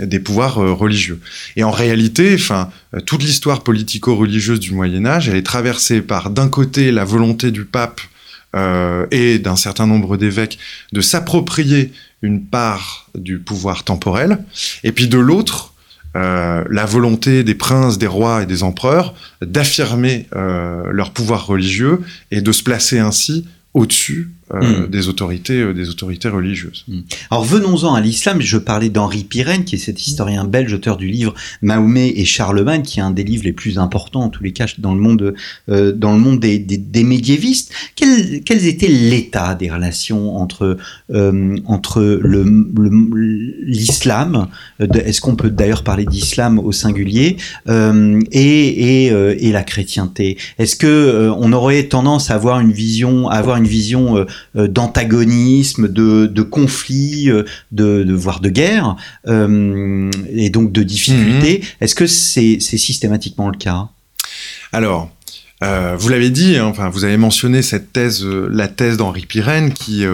des 0.00 0.18
pouvoirs 0.18 0.56
religieux. 0.56 1.20
Et 1.56 1.64
en 1.64 1.70
réalité, 1.70 2.34
enfin, 2.34 2.70
toute 3.06 3.22
l'histoire 3.22 3.62
politico-religieuse 3.62 4.60
du 4.60 4.72
Moyen 4.72 5.06
Âge, 5.06 5.28
elle 5.28 5.36
est 5.36 5.42
traversée 5.42 6.02
par 6.02 6.30
d'un 6.30 6.48
côté 6.48 6.90
la 6.90 7.04
volonté 7.04 7.50
du 7.50 7.64
pape 7.64 8.00
et 8.54 9.38
d'un 9.38 9.56
certain 9.56 9.86
nombre 9.86 10.16
d'évêques 10.16 10.58
de 10.92 11.00
s'approprier 11.00 11.92
une 12.22 12.44
part 12.44 13.08
du 13.14 13.38
pouvoir 13.38 13.84
temporel, 13.84 14.38
et 14.84 14.92
puis 14.92 15.06
de 15.08 15.18
l'autre, 15.18 15.74
la 16.14 16.84
volonté 16.86 17.44
des 17.44 17.54
princes, 17.54 17.98
des 17.98 18.06
rois 18.06 18.42
et 18.42 18.46
des 18.46 18.62
empereurs 18.62 19.14
d'affirmer 19.42 20.26
leur 20.32 21.12
pouvoir 21.12 21.46
religieux 21.46 22.00
et 22.30 22.40
de 22.40 22.52
se 22.52 22.62
placer 22.62 22.98
ainsi 22.98 23.46
au-dessus 23.74 24.32
euh, 24.54 24.86
hmm. 24.86 24.88
des 24.88 25.08
autorités 25.08 25.60
euh, 25.60 25.74
des 25.74 25.90
autorités 25.90 26.28
religieuses. 26.28 26.84
Hmm. 26.88 27.00
Alors 27.30 27.44
venons-en 27.44 27.94
à 27.94 28.00
l'islam. 28.00 28.40
Je 28.40 28.58
parlais 28.58 28.88
d'Henri 28.88 29.24
Pirenne, 29.24 29.64
qui 29.64 29.74
est 29.76 29.78
cet 29.78 30.06
historien 30.06 30.44
belge, 30.44 30.72
auteur 30.72 30.96
du 30.96 31.08
livre 31.08 31.34
Mahomet 31.62 32.14
et 32.16 32.24
Charlemagne, 32.24 32.82
qui 32.82 33.00
est 33.00 33.02
un 33.02 33.10
des 33.10 33.24
livres 33.24 33.44
les 33.44 33.52
plus 33.52 33.78
importants 33.78 34.22
en 34.22 34.28
tous 34.28 34.42
les 34.42 34.52
cas 34.52 34.66
dans 34.78 34.94
le 34.94 35.00
monde 35.00 35.34
euh, 35.68 35.92
dans 35.92 36.12
le 36.12 36.18
monde 36.18 36.40
des, 36.40 36.58
des, 36.58 36.78
des 36.78 37.04
médiévistes. 37.04 37.72
Quel, 37.94 38.42
quels 38.42 38.66
étaient 38.66 38.88
l'état 38.88 39.54
des 39.54 39.70
relations 39.70 40.36
entre 40.36 40.76
entre 41.66 42.02
le 42.02 42.44
l'islam, 43.64 44.48
est-ce 44.80 45.20
qu'on 45.20 45.36
peut 45.36 45.50
d'ailleurs 45.50 45.84
parler 45.84 46.04
d'islam 46.04 46.58
au 46.58 46.72
singulier 46.72 47.36
et 47.68 48.26
et, 48.32 49.06
et 49.06 49.52
la 49.52 49.62
chrétienté? 49.62 50.38
Est-ce 50.58 50.76
que 50.76 51.30
on 51.36 51.52
aurait 51.52 51.84
tendance 51.84 52.30
à 52.30 52.34
avoir 52.34 52.60
une 52.60 52.72
vision 52.72 53.28
à 53.28 53.34
avoir 53.34 53.56
une 53.56 53.66
vision 53.66 54.16
euh, 54.16 54.26
d'antagonisme, 54.54 55.88
de, 55.88 56.26
de 56.26 56.42
conflit, 56.42 57.30
euh, 57.30 57.44
de, 57.72 58.02
de, 58.02 58.14
voire 58.14 58.40
de 58.40 58.48
guerre, 58.48 58.96
euh, 59.26 60.10
et 60.30 60.50
donc 60.50 60.72
de 60.72 60.82
difficultés. 60.82 61.60
Mhm. 61.60 61.68
Est-ce 61.80 61.94
que 61.94 62.06
c'est 62.06 62.60
systématiquement 62.60 63.50
le 63.50 63.56
cas? 63.56 63.88
Alors, 64.72 65.10
vous 65.60 66.08
l'avez 66.08 66.30
dit, 66.30 66.56
hein, 66.56 66.66
enfin, 66.66 66.88
vous 66.88 67.04
avez 67.04 67.16
mentionné 67.16 67.62
cette 67.62 67.92
thèse, 67.92 68.24
la 68.24 68.68
thèse 68.68 68.96
d'Henri 68.96 69.26
Pirenne, 69.26 69.72
qui, 69.72 70.04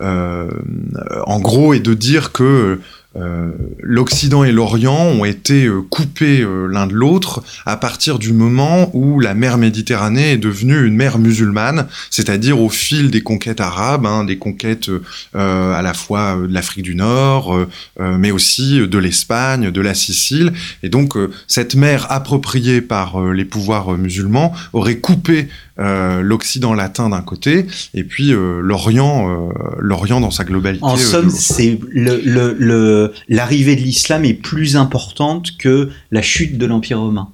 en 0.00 1.40
gros, 1.40 1.74
est 1.74 1.80
de 1.80 1.94
dire 1.94 2.32
que 2.32 2.80
euh, 3.16 3.52
l'Occident 3.80 4.42
et 4.42 4.50
l'Orient 4.50 4.96
ont 4.96 5.24
été 5.24 5.66
euh, 5.66 5.82
coupés 5.82 6.40
euh, 6.40 6.66
l'un 6.66 6.88
de 6.88 6.94
l'autre 6.94 7.44
à 7.64 7.76
partir 7.76 8.18
du 8.18 8.32
moment 8.32 8.90
où 8.92 9.20
la 9.20 9.34
mer 9.34 9.56
Méditerranée 9.56 10.32
est 10.32 10.38
devenue 10.38 10.84
une 10.84 10.96
mer 10.96 11.18
musulmane, 11.18 11.86
c'est-à-dire 12.10 12.60
au 12.60 12.68
fil 12.68 13.10
des 13.10 13.22
conquêtes 13.22 13.60
arabes, 13.60 14.06
hein, 14.06 14.24
des 14.24 14.36
conquêtes 14.36 14.90
à 15.34 15.80
la 15.82 15.94
fois 15.94 16.36
de 16.36 16.52
l'Afrique 16.52 16.84
du 16.84 16.94
Nord, 16.94 17.66
mais 18.00 18.30
aussi 18.30 18.86
de 18.86 18.98
l'Espagne, 18.98 19.70
de 19.70 19.80
la 19.80 19.94
Sicile. 19.94 20.52
Et 20.82 20.88
donc 20.88 21.16
cette 21.46 21.74
mer 21.74 22.06
appropriée 22.10 22.80
par 22.80 23.20
les 23.32 23.44
pouvoirs 23.44 23.96
musulmans 23.96 24.52
aurait 24.72 24.98
coupé 24.98 25.48
euh, 25.80 26.20
l'Occident 26.20 26.72
latin 26.72 27.08
d'un 27.08 27.22
côté, 27.22 27.66
et 27.94 28.04
puis 28.04 28.32
euh, 28.32 28.60
l'Orient, 28.60 29.28
euh, 29.28 29.52
l'Orient 29.80 30.20
dans 30.20 30.30
sa 30.30 30.44
globalité. 30.44 30.84
En 30.84 30.96
somme, 30.96 31.30
c'est 31.30 31.80
le, 31.90 33.12
l'arrivée 33.28 33.74
de 33.74 33.80
l'islam 33.80 34.24
est 34.24 34.34
plus 34.34 34.76
importante 34.76 35.56
que 35.58 35.88
la 36.12 36.22
chute 36.22 36.58
de 36.58 36.66
l'Empire 36.66 37.00
romain. 37.00 37.28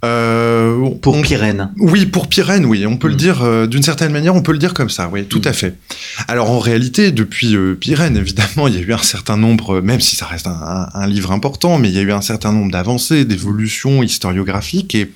pour 0.00 1.20
Pyrène. 1.22 1.72
Oui, 1.78 2.06
pour 2.06 2.28
Pyrène, 2.28 2.66
oui, 2.66 2.86
on 2.86 2.98
peut 2.98 3.08
le 3.08 3.14
mm. 3.14 3.16
dire 3.16 3.66
d'une 3.66 3.82
certaine 3.82 4.12
manière, 4.12 4.36
on 4.36 4.42
peut 4.42 4.52
le 4.52 4.58
dire 4.58 4.72
comme 4.72 4.90
ça, 4.90 5.10
oui, 5.12 5.24
tout 5.24 5.42
mm. 5.44 5.48
à 5.48 5.52
fait. 5.52 5.74
Alors 6.28 6.52
en 6.52 6.60
réalité, 6.60 7.10
depuis 7.10 7.56
Pyrène, 7.80 8.16
évidemment, 8.16 8.68
il 8.68 8.76
y 8.76 8.78
a 8.78 8.82
eu 8.82 8.92
un 8.92 8.98
certain 8.98 9.36
nombre, 9.36 9.80
même 9.80 10.00
si 10.00 10.14
ça 10.14 10.26
reste 10.26 10.46
un, 10.46 10.88
un 10.94 11.06
livre 11.08 11.32
important, 11.32 11.78
mais 11.80 11.88
il 11.88 11.96
y 11.96 11.98
a 11.98 12.02
eu 12.02 12.12
un 12.12 12.22
certain 12.22 12.52
nombre 12.52 12.70
d'avancées, 12.70 13.24
d'évolutions 13.24 14.04
historiographiques, 14.04 14.94
et 14.94 15.10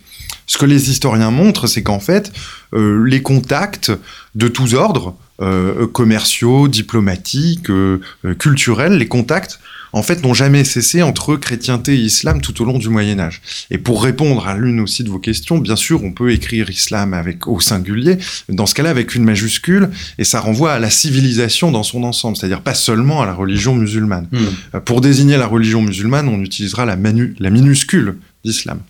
ce 0.49 0.59
que 0.59 0.67
les 0.67 0.90
historiens 0.90 1.31
montrent, 1.31 1.69
c'est 1.69 1.83
qu'en 1.83 2.00
fait, 2.00 2.33
euh, 2.75 3.05
les 3.07 3.23
contacts 3.23 3.93
de 4.35 4.49
tous 4.49 4.75
ordres, 4.75 5.14
euh, 5.40 5.87
commerciaux, 5.87 6.67
diplomatiques, 6.67 7.71
euh, 7.71 8.00
culturels, 8.38 8.99
les 8.99 9.07
contacts, 9.07 9.61
en 9.93 10.02
fait, 10.02 10.23
n'ont 10.23 10.35
jamais 10.35 10.64
cessé 10.64 11.02
entre 11.02 11.37
chrétienté 11.37 11.95
et 11.95 12.00
islam 12.00 12.40
tout 12.40 12.61
au 12.61 12.64
long 12.64 12.78
du 12.78 12.88
Moyen 12.88 13.21
Âge. 13.21 13.40
Et 13.71 13.78
pour 13.78 14.02
répondre 14.02 14.47
à 14.47 14.57
l'une 14.57 14.81
aussi 14.81 15.05
de 15.05 15.11
vos 15.11 15.19
questions, 15.19 15.59
bien 15.59 15.76
sûr, 15.76 16.02
on 16.02 16.12
peut 16.12 16.33
écrire 16.33 16.69
islam 16.71 17.14
avec 17.14 17.47
au 17.47 17.61
singulier, 17.61 18.19
dans 18.49 18.67
ce 18.67 18.75
cas-là 18.75 18.90
avec 18.90 19.14
une 19.14 19.25
majuscule, 19.25 19.90
et 20.19 20.25
ça 20.25 20.40
renvoie 20.40 20.73
à 20.73 20.78
la 20.78 20.90
civilisation 20.90 21.71
dans 21.71 21.83
son 21.83 22.05
ensemble, 22.05 22.37
c'est-à-dire 22.37 22.62
pas 22.62 22.75
seulement 22.75 23.23
à 23.23 23.26
la 23.26 23.35
religion 23.35 23.75
musulmane. 23.75 24.28
Hmm. 24.33 24.81
Pour 24.81 25.00
désigner 25.00 25.37
la 25.37 25.47
religion 25.47 25.83
musulmane, 25.83 26.28
on 26.28 26.40
utilisera 26.40 26.85
la, 26.85 26.97
la 26.97 27.50
minuscule 27.50 28.17
d'islam. 28.45 28.81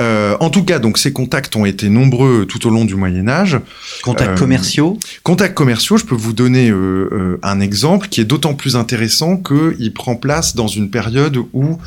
Euh, 0.00 0.36
en 0.40 0.50
tout 0.50 0.64
cas, 0.64 0.78
donc 0.78 0.98
ces 0.98 1.12
contacts 1.12 1.56
ont 1.56 1.64
été 1.64 1.88
nombreux 1.88 2.46
tout 2.46 2.66
au 2.66 2.70
long 2.70 2.84
du 2.84 2.94
Moyen 2.94 3.28
Âge. 3.28 3.58
Contacts 4.02 4.32
euh, 4.32 4.36
commerciaux. 4.36 4.98
Contacts 5.22 5.54
commerciaux. 5.54 5.96
Je 5.96 6.04
peux 6.04 6.14
vous 6.14 6.32
donner 6.32 6.70
euh, 6.70 7.38
un 7.42 7.60
exemple 7.60 8.08
qui 8.08 8.20
est 8.20 8.24
d'autant 8.24 8.54
plus 8.54 8.76
intéressant 8.76 9.36
qu'il 9.36 9.92
prend 9.92 10.16
place 10.16 10.54
dans 10.54 10.68
une 10.68 10.90
période 10.90 11.38
où 11.52 11.78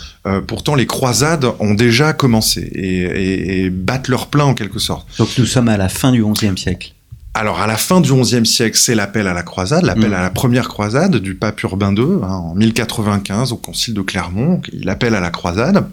pourtant 0.48 0.76
les 0.76 0.86
croisades 0.86 1.46
ont 1.60 1.74
déjà 1.74 2.14
commencé 2.14 2.62
et, 2.74 3.70
battent 3.70 4.08
leur 4.08 4.28
plein 4.28 4.46
en 4.46 4.54
quelque 4.54 4.80
sorte. 4.80 5.08
Donc 5.18 5.30
nous 5.38 5.46
sommes 5.46 5.70
à 5.70 5.78
la 5.78 5.90
fin 5.90 6.12
du 6.12 6.24
XIe 6.24 6.58
siècle. 6.58 6.94
Alors 7.36 7.60
à 7.60 7.68
la 7.68 7.78
fin 7.78 8.00
du 8.00 8.14
XIe 8.14 8.46
siècle, 8.46 8.78
c'est 8.78 8.94
l'appel 8.94 9.28
à 9.28 9.34
la 9.34 9.42
croisade, 9.42 9.84
l'appel 9.84 10.12
hmm. 10.12 10.14
à 10.14 10.22
la 10.22 10.30
première 10.30 10.70
croisade 10.70 11.16
du 11.16 11.34
pape 11.34 11.62
Urbain 11.64 11.94
II 11.96 12.20
hein, 12.24 12.28
en 12.28 12.56
1095 12.56 13.52
au 13.52 13.58
concile 13.58 13.96
de 13.96 14.02
Clermont. 14.02 14.62
Il 14.72 14.88
appelle 14.90 15.16
à 15.16 15.20
la 15.20 15.32
croisade. 15.32 15.86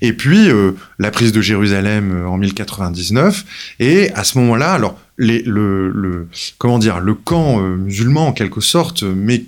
Et 0.00 0.12
puis 0.12 0.50
euh, 0.50 0.72
la 0.98 1.10
prise 1.10 1.32
de 1.32 1.40
Jérusalem 1.40 2.12
euh, 2.12 2.28
en 2.28 2.36
1099. 2.36 3.44
Et 3.80 4.10
à 4.12 4.24
ce 4.24 4.38
moment-là, 4.38 4.72
alors 4.72 4.98
les, 5.16 5.42
le, 5.42 5.90
le, 5.90 6.28
comment 6.58 6.78
dire, 6.78 6.98
le 6.98 7.14
camp 7.14 7.60
euh, 7.60 7.76
musulman 7.76 8.28
en 8.28 8.32
quelque 8.32 8.60
sorte 8.60 9.04
met, 9.04 9.44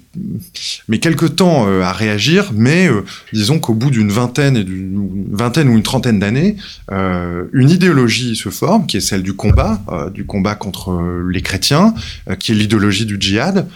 met 0.88 0.98
quelque 1.00 1.26
temps 1.26 1.66
euh, 1.66 1.82
à 1.82 1.92
réagir, 1.92 2.52
mais 2.54 2.88
euh, 2.88 3.04
disons 3.32 3.58
qu'au 3.58 3.74
bout 3.74 3.90
d'une 3.90 4.10
vingtaine, 4.10 4.56
et 4.56 4.62
d'une 4.62 5.26
vingtaine 5.32 5.68
ou 5.68 5.76
une 5.76 5.82
trentaine 5.82 6.20
d'années, 6.20 6.56
une 6.88 7.70
idéologie 7.70 8.36
se 8.36 8.48
forme, 8.48 8.86
qui 8.86 8.96
est 8.96 9.00
celle 9.00 9.22
du 9.22 9.34
combat, 9.34 9.82
du 10.14 10.24
combat 10.24 10.54
contre 10.54 11.22
les 11.28 11.42
chrétiens, 11.42 11.94
qui 12.38 12.52
est 12.52 12.54
l'idéologie 12.54 13.06
du 13.06 13.16
djihad, 13.18 13.66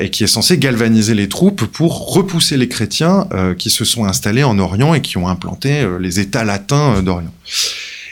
et 0.00 0.10
qui 0.10 0.24
est 0.24 0.28
censée 0.28 0.58
galvaniser 0.58 1.14
les 1.14 1.28
troupes 1.28 1.64
pour 1.64 2.14
repousser 2.14 2.56
les 2.56 2.68
chrétiens 2.68 3.26
qui 3.58 3.70
se 3.70 3.84
sont 3.84 4.04
installés 4.04 4.44
en 4.44 4.58
Orient 4.58 4.94
et 4.94 5.00
qui 5.00 5.16
ont 5.16 5.28
implanté 5.28 5.86
les 6.00 6.20
États 6.20 6.44
latins 6.44 7.02
d'Orient. 7.02 7.34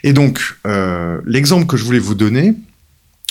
Et 0.02 0.12
donc, 0.12 0.40
l'exemple 1.26 1.66
que 1.66 1.76
je 1.76 1.84
voulais 1.84 1.98
vous 1.98 2.14
donner, 2.14 2.54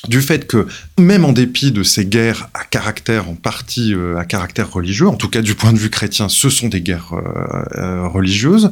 du 0.07 0.21
fait 0.21 0.47
que 0.47 0.65
même 0.97 1.25
en 1.25 1.33
dépit 1.33 1.71
de 1.71 1.83
ces 1.83 2.05
guerres 2.05 2.47
à 2.53 2.63
caractère 2.63 3.29
en 3.29 3.35
partie 3.35 3.93
euh, 3.93 4.17
à 4.17 4.23
caractère 4.23 4.71
religieux, 4.71 5.07
en 5.07 5.15
tout 5.15 5.27
cas 5.27 5.41
du 5.41 5.55
point 5.55 5.73
de 5.73 5.77
vue 5.77 5.89
chrétien, 5.89 6.29
ce 6.29 6.49
sont 6.49 6.69
des 6.69 6.79
guerres 6.79 7.13
euh, 7.13 7.63
euh, 7.77 8.07
religieuses. 8.07 8.71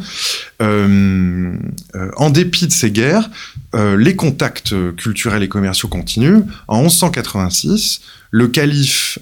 en 0.60 2.30
dépit 2.30 2.68
de 2.68 2.72
ces 2.72 2.92
guerres, 2.92 3.30
les 3.74 4.16
contacts 4.16 4.74
culturels 4.96 5.44
et 5.44 5.48
commerciaux 5.48 5.90
continuent. 5.90 6.44
En 6.68 6.82
1186, 6.82 8.02
le 8.32 8.48
calife 8.48 9.20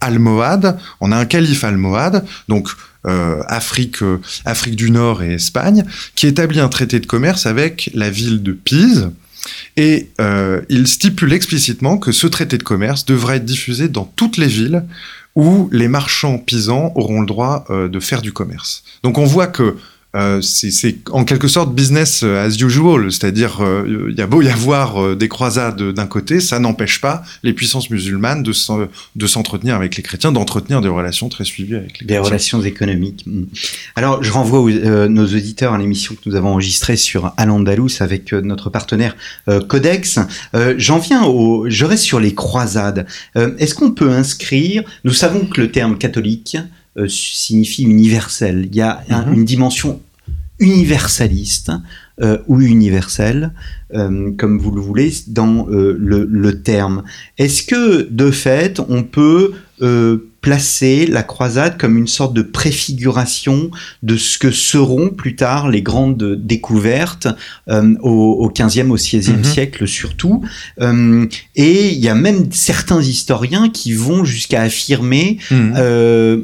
almohade, 0.00 0.78
on 1.00 1.12
a 1.12 1.16
un 1.16 1.26
calife 1.26 1.64
almohade, 1.64 2.24
donc 2.48 2.68
Afrique, 3.04 3.98
Afrique 4.44 4.76
du 4.76 4.90
Nord 4.90 5.22
et 5.22 5.34
Espagne, 5.34 5.84
qui 6.16 6.26
établit 6.26 6.60
un 6.60 6.68
traité 6.68 6.98
de 7.00 7.06
commerce 7.06 7.46
avec 7.46 7.90
la 7.94 8.10
ville 8.10 8.42
de 8.42 8.52
Pise 8.52 9.10
et 9.76 10.08
euh, 10.20 10.60
il 10.68 10.86
stipule 10.86 11.32
explicitement 11.32 11.98
que 11.98 12.12
ce 12.12 12.26
traité 12.26 12.58
de 12.58 12.62
commerce 12.62 13.04
devrait 13.04 13.36
être 13.36 13.44
diffusé 13.44 13.88
dans 13.88 14.04
toutes 14.04 14.36
les 14.36 14.46
villes 14.46 14.84
où 15.34 15.68
les 15.72 15.88
marchands 15.88 16.38
pisans 16.38 16.92
auront 16.94 17.20
le 17.20 17.26
droit 17.26 17.64
euh, 17.70 17.88
de 17.88 18.00
faire 18.00 18.22
du 18.22 18.32
commerce. 18.32 18.82
Donc 19.02 19.18
on 19.18 19.24
voit 19.24 19.46
que 19.46 19.76
euh, 20.16 20.40
c'est 20.40 20.96
en 21.10 21.24
quelque 21.24 21.48
sorte 21.48 21.74
business 21.74 22.22
as 22.22 22.56
usual, 22.62 23.12
c'est-à-dire 23.12 23.60
euh, 23.60 24.08
il 24.10 24.16
y 24.16 24.22
a 24.22 24.26
beau 24.26 24.40
y 24.40 24.48
avoir 24.48 25.02
euh, 25.02 25.14
des 25.14 25.28
croisades 25.28 25.82
d'un 25.82 26.06
côté, 26.06 26.40
ça 26.40 26.58
n'empêche 26.58 27.02
pas 27.02 27.22
les 27.42 27.52
puissances 27.52 27.90
musulmanes 27.90 28.42
de 28.42 29.26
s'entretenir 29.26 29.74
avec 29.74 29.96
les 29.96 30.02
chrétiens, 30.02 30.32
d'entretenir 30.32 30.80
des 30.80 30.88
relations 30.88 31.28
très 31.28 31.44
suivies 31.44 31.74
avec 31.74 32.00
les 32.00 32.06
des 32.06 32.18
relations 32.18 32.62
économiques. 32.62 33.24
Mm. 33.26 33.44
Alors 33.96 34.22
je 34.22 34.32
renvoie 34.32 34.70
nos 35.08 35.26
auditeurs 35.26 35.74
à 35.74 35.78
l'émission 35.78 36.14
que 36.14 36.26
nous 36.26 36.36
avons 36.36 36.52
enregistrée 36.52 36.96
sur 36.96 37.34
Al-Andalus 37.36 38.00
avec 38.00 38.32
notre 38.32 38.70
partenaire 38.70 39.14
Codex. 39.68 40.20
J'en 40.78 40.98
viens 40.98 41.24
au, 41.24 41.68
je 41.68 41.84
reste 41.84 42.04
sur 42.04 42.18
les 42.18 42.34
croisades. 42.34 43.06
Est-ce 43.34 43.74
qu'on 43.74 43.90
peut 43.90 44.10
inscrire 44.10 44.84
Nous 45.04 45.12
savons 45.12 45.44
que 45.46 45.60
le 45.60 45.70
terme 45.70 45.98
catholique 45.98 46.56
signifie 47.06 47.84
universel. 47.84 48.68
Il 48.70 48.76
y 48.76 48.80
a 48.80 49.02
mm-hmm. 49.08 49.34
une 49.34 49.44
dimension 49.44 50.00
universaliste 50.58 51.70
euh, 52.20 52.38
ou 52.48 52.60
universel, 52.60 53.52
euh, 53.94 54.32
comme 54.36 54.58
vous 54.58 54.72
le 54.72 54.80
voulez, 54.80 55.12
dans 55.28 55.68
euh, 55.70 55.96
le, 55.98 56.62
terme. 56.62 57.04
Est-ce 57.38 57.62
que, 57.62 58.08
de 58.10 58.30
fait, 58.32 58.80
on 58.88 59.04
peut 59.04 59.52
placer 60.40 61.06
la 61.06 61.22
croisade 61.22 61.76
comme 61.78 61.96
une 61.98 62.06
sorte 62.06 62.32
de 62.32 62.42
préfiguration 62.42 63.70
de 64.02 64.16
ce 64.16 64.38
que 64.38 64.50
seront 64.50 65.10
plus 65.10 65.34
tard 65.36 65.68
les 65.68 65.82
grandes 65.82 66.36
découvertes 66.36 67.28
euh, 67.68 67.94
au, 68.02 68.10
au 68.10 68.50
15e, 68.50 68.90
au 68.90 68.96
16e 68.96 69.38
Mhm. 69.38 69.44
siècle 69.44 69.88
surtout. 69.88 70.42
Euh, 70.80 71.26
et 71.56 71.88
il 71.92 71.98
y 71.98 72.08
a 72.08 72.14
même 72.14 72.52
certains 72.52 73.02
historiens 73.02 73.68
qui 73.68 73.92
vont 73.92 74.24
jusqu'à 74.24 74.62
affirmer 74.62 75.38
Mhm. 75.50 75.74
euh, 75.76 76.40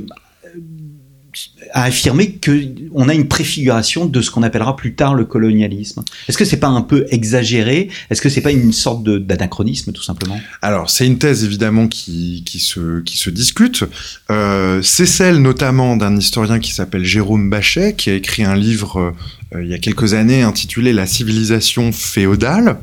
à 1.72 1.84
affirmer 1.84 2.32
que 2.32 2.66
on 2.92 3.08
a 3.08 3.14
une 3.14 3.28
préfiguration 3.28 4.06
de 4.06 4.20
ce 4.20 4.30
qu'on 4.30 4.42
appellera 4.42 4.76
plus 4.76 4.94
tard 4.94 5.14
le 5.14 5.24
colonialisme. 5.24 6.02
Est-ce 6.28 6.38
que 6.38 6.44
c'est 6.44 6.58
pas 6.58 6.68
un 6.68 6.82
peu 6.82 7.06
exagéré? 7.10 7.88
Est-ce 8.10 8.22
que 8.22 8.28
c'est 8.28 8.40
pas 8.40 8.52
une 8.52 8.72
sorte 8.72 9.04
d'anachronisme 9.04 9.92
tout 9.92 10.02
simplement? 10.02 10.40
Alors, 10.62 10.90
c'est 10.90 11.06
une 11.06 11.18
thèse 11.18 11.44
évidemment 11.44 11.88
qui, 11.88 12.42
qui, 12.46 12.58
se, 12.58 13.00
qui 13.00 13.18
se 13.18 13.30
discute. 13.30 13.84
Euh, 14.30 14.80
c'est 14.82 15.06
celle 15.06 15.38
notamment 15.38 15.96
d'un 15.96 16.16
historien 16.16 16.58
qui 16.58 16.72
s'appelle 16.72 17.04
Jérôme 17.04 17.50
Bachet, 17.50 17.94
qui 17.94 18.10
a 18.10 18.14
écrit 18.14 18.44
un 18.44 18.56
livre 18.56 19.14
euh, 19.54 19.62
il 19.62 19.68
y 19.68 19.74
a 19.74 19.78
quelques 19.78 20.14
années 20.14 20.42
intitulé 20.42 20.92
La 20.92 21.06
civilisation 21.06 21.92
féodale. 21.92 22.78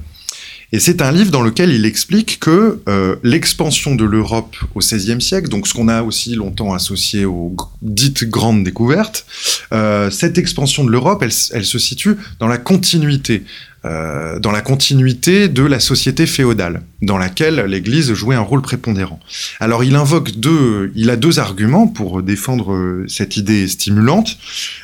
Et 0.73 0.79
c'est 0.79 1.01
un 1.01 1.11
livre 1.11 1.31
dans 1.31 1.41
lequel 1.41 1.71
il 1.71 1.85
explique 1.85 2.39
que 2.39 2.79
euh, 2.87 3.17
l'expansion 3.23 3.93
de 3.93 4.05
l'Europe 4.05 4.55
au 4.73 4.79
XVIe 4.79 5.21
siècle, 5.21 5.49
donc 5.49 5.67
ce 5.67 5.73
qu'on 5.73 5.89
a 5.89 6.01
aussi 6.01 6.33
longtemps 6.35 6.73
associé 6.73 7.25
aux 7.25 7.55
dites 7.81 8.23
grandes 8.23 8.63
découvertes, 8.63 9.25
euh, 9.73 10.09
cette 10.09 10.37
expansion 10.37 10.85
de 10.85 10.89
l'Europe, 10.89 11.23
elle, 11.23 11.65
se 11.65 11.77
situe 11.77 12.15
dans 12.39 12.47
la 12.47 12.57
continuité, 12.57 13.43
euh, 13.83 14.39
dans 14.39 14.51
la 14.51 14.61
continuité 14.61 15.49
de 15.49 15.63
la 15.63 15.81
société 15.81 16.25
féodale, 16.25 16.83
dans 17.01 17.17
laquelle 17.17 17.65
l'Église 17.65 18.13
jouait 18.13 18.37
un 18.37 18.41
rôle 18.41 18.61
prépondérant. 18.61 19.19
Alors 19.59 19.83
il 19.83 19.95
invoque 19.97 20.31
deux, 20.37 20.93
il 20.95 21.09
a 21.09 21.17
deux 21.17 21.39
arguments 21.39 21.87
pour 21.87 22.23
défendre 22.23 23.03
cette 23.09 23.35
idée 23.35 23.67
stimulante. 23.67 24.37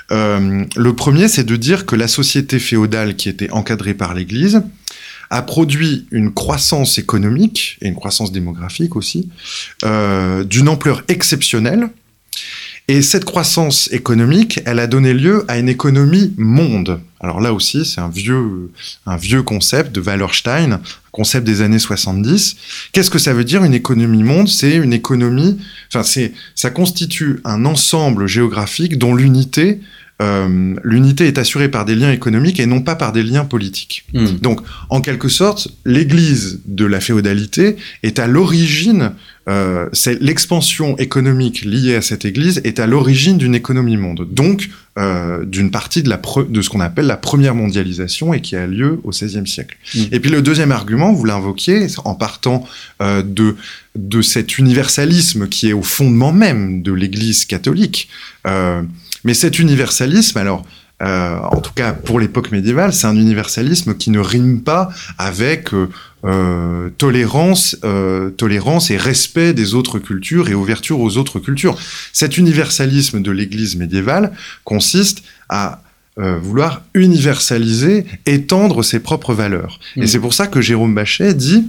Le 0.10 0.91
premier, 0.91 1.29
c'est 1.29 1.46
de 1.46 1.56
dire 1.56 1.86
que 1.86 1.96
la 1.96 2.10
société 2.10 2.60
féodale 2.60 3.15
qui 3.15 3.29
était 3.29 3.51
encadrée 3.51 3.94
par 3.94 4.13
l'Église 4.13 4.63
a 5.30 5.42
produit 5.42 6.08
une 6.12 6.34
croissance 6.34 6.98
économique 6.98 7.78
et 7.82 7.88
une 7.88 7.96
croissance 7.96 8.32
démographique 8.32 8.96
aussi 8.96 9.30
euh, 9.84 10.44
d'une 10.44 10.70
ampleur 10.70 11.04
exceptionnelle. 11.08 11.90
Et 12.90 13.02
cette 13.02 13.26
croissance 13.26 13.92
économique, 13.92 14.62
elle 14.66 14.80
a 14.80 14.88
donné 14.88 15.14
lieu 15.14 15.44
à 15.50 15.58
une 15.58 15.68
économie 15.68 16.34
monde. 16.38 17.02
Alors 17.20 17.42
là 17.42 17.52
aussi, 17.52 17.84
c'est 17.84 18.00
un 18.00 18.08
vieux, 18.08 18.72
un 19.06 19.18
vieux 19.18 19.44
concept 19.44 19.94
de 19.94 20.00
Wallerstein, 20.00 20.72
un 20.72 20.82
concept 21.12 21.46
des 21.46 21.62
années 21.62 21.80
70. 21.80 22.56
Qu'est-ce 22.94 23.10
que 23.10 23.20
ça 23.20 23.34
veut 23.34 23.44
dire 23.44 23.66
une 23.66 23.74
économie 23.74 24.24
monde? 24.24 24.48
C'est 24.48 24.78
une 24.78 24.94
économie, 24.94 25.58
enfin 25.92 26.04
c'est, 26.04 26.32
ça 26.56 26.70
constitue 26.70 27.42
un 27.44 27.66
ensemble 27.66 28.26
géographique 28.26 28.98
dont 28.98 29.14
l'unité, 29.14 29.82
euh, 30.20 30.74
l'unité 30.84 31.28
est 31.28 31.38
assurée 31.38 31.70
par 31.70 31.86
des 31.86 31.96
liens 31.96 32.12
économiques 32.12 32.60
et 32.60 32.66
non 32.66 32.82
pas 32.82 32.96
par 32.96 33.12
des 33.12 33.22
liens 33.22 33.46
politiques. 33.46 34.06
Donc, 34.42 34.62
en 34.90 35.00
quelque 35.02 35.30
sorte, 35.30 35.68
l'Église 35.86 36.62
de 36.66 36.86
la 36.86 37.00
féodalité 37.00 37.76
est 38.02 38.18
à 38.18 38.26
l'origine, 38.26 39.12
euh, 39.48 39.88
c'est 39.94 40.20
l'expansion 40.20 40.98
économique 40.98 41.64
liée 41.64 41.96
à 41.96 42.02
cette 42.02 42.26
Église 42.26 42.62
est 42.64 42.80
à 42.80 42.88
l'origine 42.88 43.38
d'une 43.38 43.54
économie 43.54 43.96
monde. 43.96 44.28
Donc, 44.32 44.70
euh, 44.98 45.46
d'une 45.46 45.70
partie 45.70 46.02
de, 46.02 46.10
la 46.10 46.20
de 46.50 46.62
ce 46.62 46.70
qu'on 46.70 46.80
appelle 46.80 47.06
la 47.06 47.18
première 47.18 47.54
mondialisation 47.54 48.34
et 48.34 48.42
qui 48.42 48.56
a 48.56 48.66
lieu 48.66 49.00
au 49.04 49.12
XVIe 49.12 49.48
siècle. 49.48 49.78
Mm. 49.94 50.04
Et 50.12 50.20
puis 50.20 50.32
le 50.32 50.42
deuxième 50.42 50.72
argument, 50.72 51.14
vous 51.14 51.26
l'invoquiez, 51.26 51.86
en 52.04 52.16
partant 52.16 52.68
de, 53.00 53.56
de 53.98 54.22
cet 54.22 54.58
universalisme 54.58 55.48
qui 55.48 55.70
est 55.70 55.74
au 55.74 55.82
fondement 55.82 56.32
même 56.32 56.82
de 56.82 56.92
l'Église 56.92 57.46
catholique. 57.46 58.10
Euh, 58.46 58.82
mais 59.24 59.34
cet 59.34 59.60
universalisme, 59.60 60.38
alors, 60.38 60.66
euh, 61.04 61.38
en 61.52 61.62
tout 61.62 61.74
cas 61.74 61.94
pour 61.94 62.20
l'époque 62.20 62.52
médiévale, 62.52 62.92
c'est 62.92 63.06
un 63.06 63.16
universalisme 63.16 63.94
qui 63.96 64.10
ne 64.10 64.20
rime 64.20 64.62
pas 64.62 64.90
avec 65.20 65.72
euh, 65.74 65.90
euh, 66.26 66.90
tolérance, 66.98 67.78
tolérance 68.38 68.90
et 68.90 68.98
respect 68.98 69.54
des 69.54 69.76
autres 69.76 70.00
cultures 70.00 70.50
et 70.50 70.56
ouverture 70.56 71.00
aux 71.00 71.18
autres 71.18 71.40
cultures. 71.40 71.78
Cet 72.14 72.38
universalisme 72.38 73.22
de 73.22 73.32
l'Église 73.32 73.76
médiévale 73.76 74.32
consiste 74.64 75.24
à 75.50 75.82
vouloir 76.20 76.82
universaliser, 76.96 78.08
étendre 78.26 78.82
ses 78.82 79.00
propres 79.00 79.36
valeurs. 79.36 79.80
Mm. 79.96 80.02
Et 80.02 80.08
c'est 80.08 80.18
pour 80.18 80.34
ça 80.34 80.48
que 80.48 80.62
Jérôme 80.62 80.96
Bachet 80.96 81.36
dit, 81.36 81.68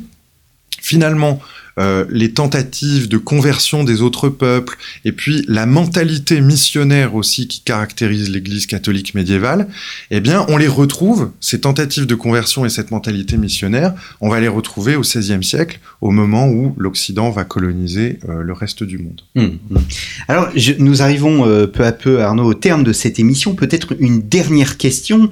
finalement, 0.81 1.39
euh, 1.79 2.05
les 2.11 2.33
tentatives 2.33 3.09
de 3.09 3.19
conversion 3.19 3.85
des 3.85 4.03
autres 4.03 4.29
peuples, 4.29 4.77
et 5.05 5.13
puis 5.13 5.45
la 5.47 5.65
mentalité 5.65 6.41
missionnaire 6.41 7.15
aussi 7.15 7.47
qui 7.47 7.61
caractérise 7.61 8.31
l'Église 8.31 8.67
catholique 8.67 9.15
médiévale, 9.15 9.69
eh 10.11 10.21
bien, 10.21 10.45
on 10.49 10.57
les 10.57 10.67
retrouve, 10.67 11.31
ces 11.41 11.61
tentatives 11.61 12.07
de 12.07 12.17
conversion 12.17 12.65
et 12.65 12.69
cette 12.69 12.91
mentalité 12.91 13.37
missionnaire, 13.37 13.95
on 14.21 14.29
va 14.29 14.41
les 14.41 14.49
retrouver 14.49 14.97
au 14.97 15.03
XVIe 15.03 15.45
siècle, 15.45 15.79
au 16.01 16.11
moment 16.11 16.49
où 16.49 16.75
l'Occident 16.79 17.31
va 17.31 17.45
coloniser 17.45 18.19
euh, 18.29 18.43
le 18.43 18.53
reste 18.53 18.83
du 18.83 18.99
monde. 18.99 19.23
Hum, 19.37 19.59
hum. 19.71 19.83
Alors, 20.27 20.49
nous 20.79 21.03
arrivons 21.03 21.47
euh, 21.47 21.67
peu 21.67 21.85
à 21.85 21.93
peu, 21.93 22.23
Arnaud, 22.23 22.45
au 22.45 22.55
terme 22.55 22.83
de 22.83 22.93
cette 22.93 23.21
émission. 23.21 23.55
Peut-être 23.55 23.95
une 24.01 24.23
dernière 24.23 24.79
question. 24.79 25.31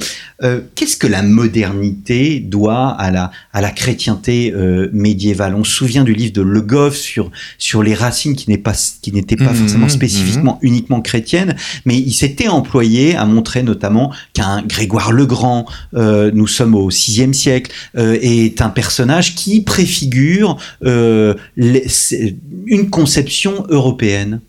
Qu'est-ce 0.75 0.97
que 0.97 1.07
la 1.07 1.23
modernité 1.23 2.41
doit 2.41 2.91
à 2.91 3.11
la, 3.11 3.33
à 3.53 3.61
la 3.61 3.71
chrétienté 3.71 4.53
médiévale? 4.93 5.55
On 5.55 5.65
se 5.65 5.73
souvient 5.73 6.05
du 6.05 6.13
livre 6.13 6.36
de 6.37 6.42
Le 6.42 6.61
Goff 6.61 6.94
sur, 6.96 7.31
sur 7.59 7.83
les 7.83 7.94
racines 7.94 8.37
qui 8.37 8.49
n'est 8.51 8.59
pas- 8.59 8.75
qui 9.03 9.11
n'étaient 9.12 9.37
pas 9.37 9.53
Mhm, 9.53 9.57
forcément 9.57 9.87
mhm. 9.87 9.90
spécifiquement 10.01 10.59
uniquement 10.62 11.01
chrétiennes, 11.01 11.57
mais 11.87 11.96
il 11.96 12.12
s'était 12.12 12.49
employé 12.49 13.16
à 13.16 13.25
montrer 13.25 13.62
notamment 13.62 14.12
qu'un 14.35 14.62
Grégoire 14.62 15.12
le 15.12 15.27
Grand, 15.27 15.66
euh, 15.94 16.31
nous 16.35 16.46
sommes 16.46 16.75
au 16.75 16.88
VIe 16.88 17.33
siècle, 17.35 17.72
euh, 17.96 18.18
est 18.20 18.61
un 18.61 18.68
personnage 18.70 19.35
qui 19.35 19.62
préfigure 19.62 20.57
euh, 20.85 21.35
les- 21.57 21.87
une 22.66 22.90
conception 22.90 23.64
européenne. 23.70 24.40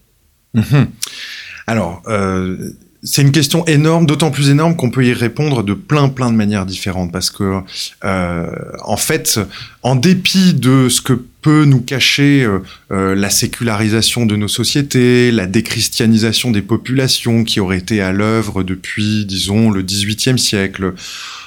Alors, 1.67 2.01
c'est 3.03 3.21
une 3.21 3.31
question 3.31 3.65
énorme, 3.67 4.05
d'autant 4.05 4.31
plus 4.31 4.49
énorme 4.49 4.75
qu'on 4.75 4.89
peut 4.89 5.05
y 5.05 5.13
répondre 5.13 5.63
de 5.63 5.73
plein 5.73 6.09
plein 6.09 6.31
de 6.31 6.35
manières 6.35 6.65
différentes, 6.65 7.11
parce 7.11 7.29
que 7.29 7.59
euh, 8.03 8.47
en 8.83 8.97
fait, 8.97 9.39
en 9.83 9.95
dépit 9.95 10.53
de 10.53 10.89
ce 10.89 11.01
que 11.01 11.13
peut 11.47 11.63
nous 11.63 11.79
cacher 11.79 12.43
euh, 12.43 12.59
euh, 12.91 13.15
la 13.15 13.29
sécularisation 13.29 14.25
de 14.25 14.35
nos 14.35 14.49
sociétés, 14.49 15.31
la 15.31 15.45
déchristianisation 15.45 16.51
des 16.51 16.61
populations 16.61 17.45
qui 17.45 17.61
aurait 17.61 17.77
été 17.77 18.01
à 18.01 18.11
l'œuvre 18.11 18.63
depuis, 18.63 19.25
disons, 19.25 19.71
le 19.71 19.81
XVIIIe 19.81 20.37
siècle, 20.37 20.93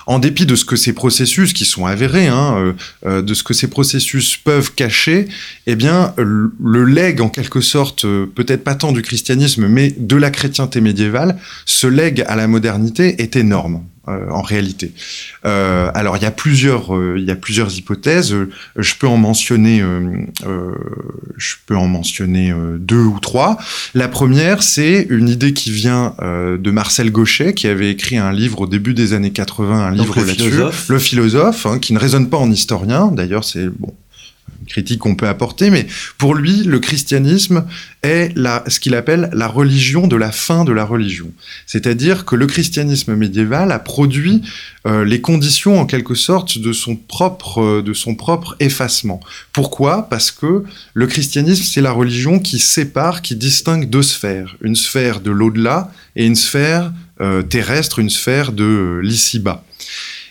en 0.06 0.18
dépit 0.18 0.46
de 0.46 0.56
ce 0.56 0.64
que 0.64 0.76
ces 0.76 0.94
processus, 0.94 1.52
qui 1.52 1.66
sont 1.66 1.84
avérés, 1.84 2.28
hein, 2.28 2.74
euh, 3.04 3.20
de 3.20 3.34
ce 3.34 3.42
que 3.42 3.52
ces 3.52 3.68
processus 3.68 4.38
peuvent 4.38 4.72
cacher, 4.74 5.28
eh 5.66 5.76
bien, 5.76 6.14
le 6.16 6.50
le 6.64 6.86
legs, 6.86 7.20
en 7.20 7.28
quelque 7.28 7.60
sorte, 7.60 8.06
peut-être 8.06 8.64
pas 8.64 8.76
tant 8.76 8.92
du 8.92 9.02
christianisme, 9.02 9.68
mais 9.68 9.94
de 9.98 10.16
la 10.16 10.30
chrétienté 10.30 10.80
médiévale, 10.80 11.36
ce 11.66 11.86
legs 11.86 12.24
à 12.26 12.36
la 12.36 12.48
modernité 12.48 13.20
est 13.20 13.36
énorme. 13.36 13.82
Euh, 14.10 14.30
en 14.30 14.42
réalité. 14.42 14.92
Euh, 15.44 15.90
alors 15.94 16.16
il 16.16 16.22
y 16.22 16.26
a 16.26 16.30
plusieurs, 16.30 16.94
euh, 16.94 17.16
il 17.18 17.24
y 17.24 17.30
a 17.30 17.36
plusieurs 17.36 17.76
hypothèses. 17.76 18.34
Je 18.76 18.94
peux 18.94 19.06
en 19.06 19.16
mentionner, 19.16 19.82
je 21.36 21.54
peux 21.66 21.76
en 21.76 21.88
mentionner 21.88 22.52
deux 22.78 23.02
ou 23.02 23.18
trois. 23.20 23.58
La 23.94 24.08
première, 24.08 24.62
c'est 24.62 25.06
une 25.10 25.28
idée 25.28 25.52
qui 25.52 25.70
vient 25.70 26.14
de 26.20 26.70
Marcel 26.70 27.10
Gauchet, 27.10 27.54
qui 27.54 27.66
avait 27.66 27.90
écrit 27.90 28.16
un 28.16 28.32
livre 28.32 28.62
au 28.62 28.66
début 28.66 28.94
des 28.94 29.12
années 29.12 29.30
80, 29.32 29.86
un 29.86 29.90
Donc, 29.92 30.06
livre 30.06 30.20
le 30.20 30.26
là-dessus. 30.26 30.50
philosophe. 30.50 30.88
Le 30.88 30.98
philosophe, 30.98 31.66
hein, 31.66 31.78
qui 31.78 31.92
ne 31.92 31.98
raisonne 31.98 32.28
pas 32.28 32.38
en 32.38 32.50
historien. 32.50 33.08
D'ailleurs, 33.08 33.44
c'est 33.44 33.68
bon, 33.68 33.94
critique 34.70 35.00
qu'on 35.00 35.16
peut 35.16 35.28
apporter, 35.28 35.68
mais 35.68 35.86
pour 36.16 36.34
lui, 36.34 36.62
le 36.62 36.78
christianisme 36.78 37.66
est 38.02 38.32
ce 38.66 38.80
qu'il 38.80 38.94
appelle 38.94 39.28
la 39.32 39.48
religion 39.48 40.06
de 40.06 40.16
la 40.16 40.32
fin 40.32 40.64
de 40.64 40.72
la 40.72 40.84
religion. 40.84 41.30
C'est-à-dire 41.66 42.24
que 42.24 42.36
le 42.36 42.46
christianisme 42.46 43.14
médiéval 43.14 43.72
a 43.72 43.78
produit 43.78 44.42
euh, 44.86 45.04
les 45.04 45.20
conditions, 45.20 45.78
en 45.78 45.86
quelque 45.86 46.14
sorte, 46.14 46.58
de 46.58 46.72
son 46.72 46.96
propre, 46.96 47.60
euh, 47.60 47.82
de 47.82 47.92
son 47.92 48.14
propre 48.14 48.56
effacement. 48.60 49.20
Pourquoi? 49.52 50.08
Parce 50.08 50.30
que 50.30 50.64
le 50.94 51.06
christianisme, 51.06 51.64
c'est 51.64 51.82
la 51.82 51.92
religion 51.92 52.38
qui 52.38 52.58
sépare, 52.58 53.20
qui 53.20 53.36
distingue 53.36 53.90
deux 53.90 54.02
sphères. 54.02 54.56
Une 54.62 54.76
sphère 54.76 55.20
de 55.20 55.30
l'au-delà 55.30 55.92
et 56.16 56.24
une 56.24 56.36
sphère 56.36 56.92
euh, 57.20 57.42
terrestre, 57.42 57.98
une 57.98 58.08
sphère 58.08 58.52
de 58.52 59.00
l'ici-bas. 59.02 59.64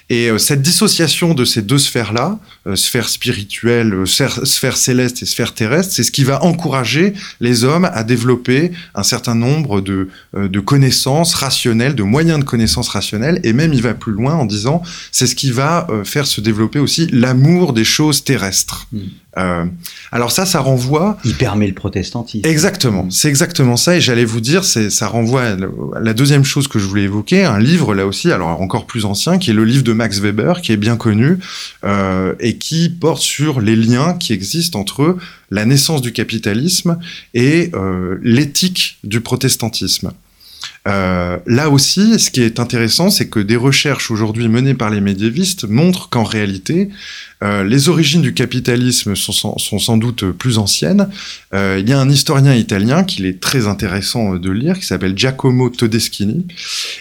Et 0.10 0.30
euh, 0.30 0.39
cette 0.39 0.63
dissociation 0.63 1.36
de 1.36 1.45
ces 1.45 1.62
deux 1.62 1.78
sphères-là, 1.78 2.39
euh, 2.65 2.76
sphère 2.76 3.08
spirituelle, 3.08 3.93
euh, 3.93 4.06
sphère, 4.06 4.78
céleste 4.78 5.22
et 5.22 5.26
sphère 5.26 5.54
terrestre, 5.54 5.93
c'est 5.93 6.04
ce 6.04 6.12
qui 6.12 6.24
va 6.24 6.43
encourager 6.43 7.13
les 7.39 7.63
hommes 7.63 7.86
à 7.93 8.04
développer 8.04 8.72
un 8.95 9.04
certain 9.04 9.36
nombre 9.36 9.82
de, 9.82 10.10
connaissances 10.65 11.36
rationnelles, 11.36 11.95
de 11.95 12.04
moyens 12.04 12.39
de 12.39 12.43
connaissances 12.43 12.89
rationnelles, 12.89 13.39
et 13.43 13.54
même 13.54 13.74
il 13.74 13.82
va 13.82 13.93
plus 13.93 14.12
loin 14.12 14.34
en 14.34 14.45
disant 14.45 14.82
c'est 15.12 15.28
ce 15.28 15.36
qui 15.36 15.52
va 15.52 15.88
faire 16.04 16.26
se 16.26 16.41
développer 16.41 16.80
aussi 16.80 17.08
l'amour 17.12 17.74
des 17.74 17.84
choses 17.84 18.24
terrestres. 18.24 18.88
Mm. 18.91 19.00
Euh, 19.39 19.65
alors 20.12 20.32
ça, 20.32 20.45
ça 20.45 20.60
renvoie. 20.60 21.17
Il 21.23 21.36
permet 21.36 21.67
le 21.67 21.73
protestantisme. 21.73 22.47
Exactement, 22.47 23.10
c'est 23.10 23.30
exactement 23.30 23.78
ça. 23.78 23.95
Et 23.95 24.02
j'allais 24.02 24.25
vous 24.25 24.41
dire, 24.41 24.63
c'est 24.63 24.89
ça 24.89 25.08
renvoie 25.08 25.43
à 25.43 25.56
la 25.99 26.13
deuxième 26.13 26.43
chose 26.43 26.67
que 26.67 26.80
je 26.80 26.86
voulais 26.86 27.04
évoquer, 27.04 27.45
un 27.45 27.60
livre 27.60 27.95
là 27.95 28.06
aussi, 28.06 28.32
alors 28.32 28.62
encore 28.62 28.86
plus 28.86 29.06
ancien, 29.06 29.38
qui 29.38 29.52
est 29.52 29.54
le 29.54 29.65
livre 29.65 29.84
de 29.84 29.93
Max 29.93 30.19
Weber, 30.19 30.62
qui 30.62 30.71
est 30.71 30.78
bien 30.78 30.97
connu 30.97 31.38
euh, 31.84 32.36
et 32.39 32.58
qui 32.58 32.89
porte 32.89 33.21
sur 33.21 33.62
les 33.62 33.75
liens 33.75 34.13
qui 34.13 34.34
existent 34.34 34.80
entre 34.80 35.17
la 35.52 35.65
naissance 35.65 36.02
du 36.02 36.12
capitalisme 36.12 36.99
et 37.34 37.71
euh, 37.73 38.17
l'éthique 38.21 38.97
du 39.04 39.21
protestantisme. 39.21 40.12
Euh, 40.88 41.38
là 41.45 41.69
aussi, 41.69 42.19
ce 42.19 42.32
qui 42.32 42.41
est 42.41 42.60
intéressant, 42.60 43.10
c'est 43.10 43.28
que 43.28 43.39
des 43.39 43.56
recherches 43.56 44.12
aujourd'hui 44.12 44.47
menées 44.47 44.73
par 44.73 44.89
les 44.89 45.02
médiévistes 45.02 45.65
montrent 45.65 46.10
qu'en 46.10 46.23
réalité, 46.23 46.89
euh, 47.41 47.63
les 47.63 47.88
origines 47.88 48.21
du 48.21 48.34
capitalisme 48.34 49.15
sont, 49.15 49.32
sont, 49.32 49.80
sans 49.80 49.97
doute 49.97 50.30
plus 50.32 50.58
anciennes. 50.58 51.10
Euh, 51.54 51.78
il 51.80 51.88
y 51.88 51.93
a 51.93 51.99
un 51.99 52.10
historien 52.10 52.54
italien 52.54 53.06
qu'il 53.06 53.25
est 53.25 53.39
très 53.39 53.65
intéressant 53.65 54.36
de 54.36 54.52
lire, 54.52 54.78
qui 54.78 54.86
s'appelle 54.86 55.17
Giacomo 55.17 55.69
Todeschini, 55.69 56.45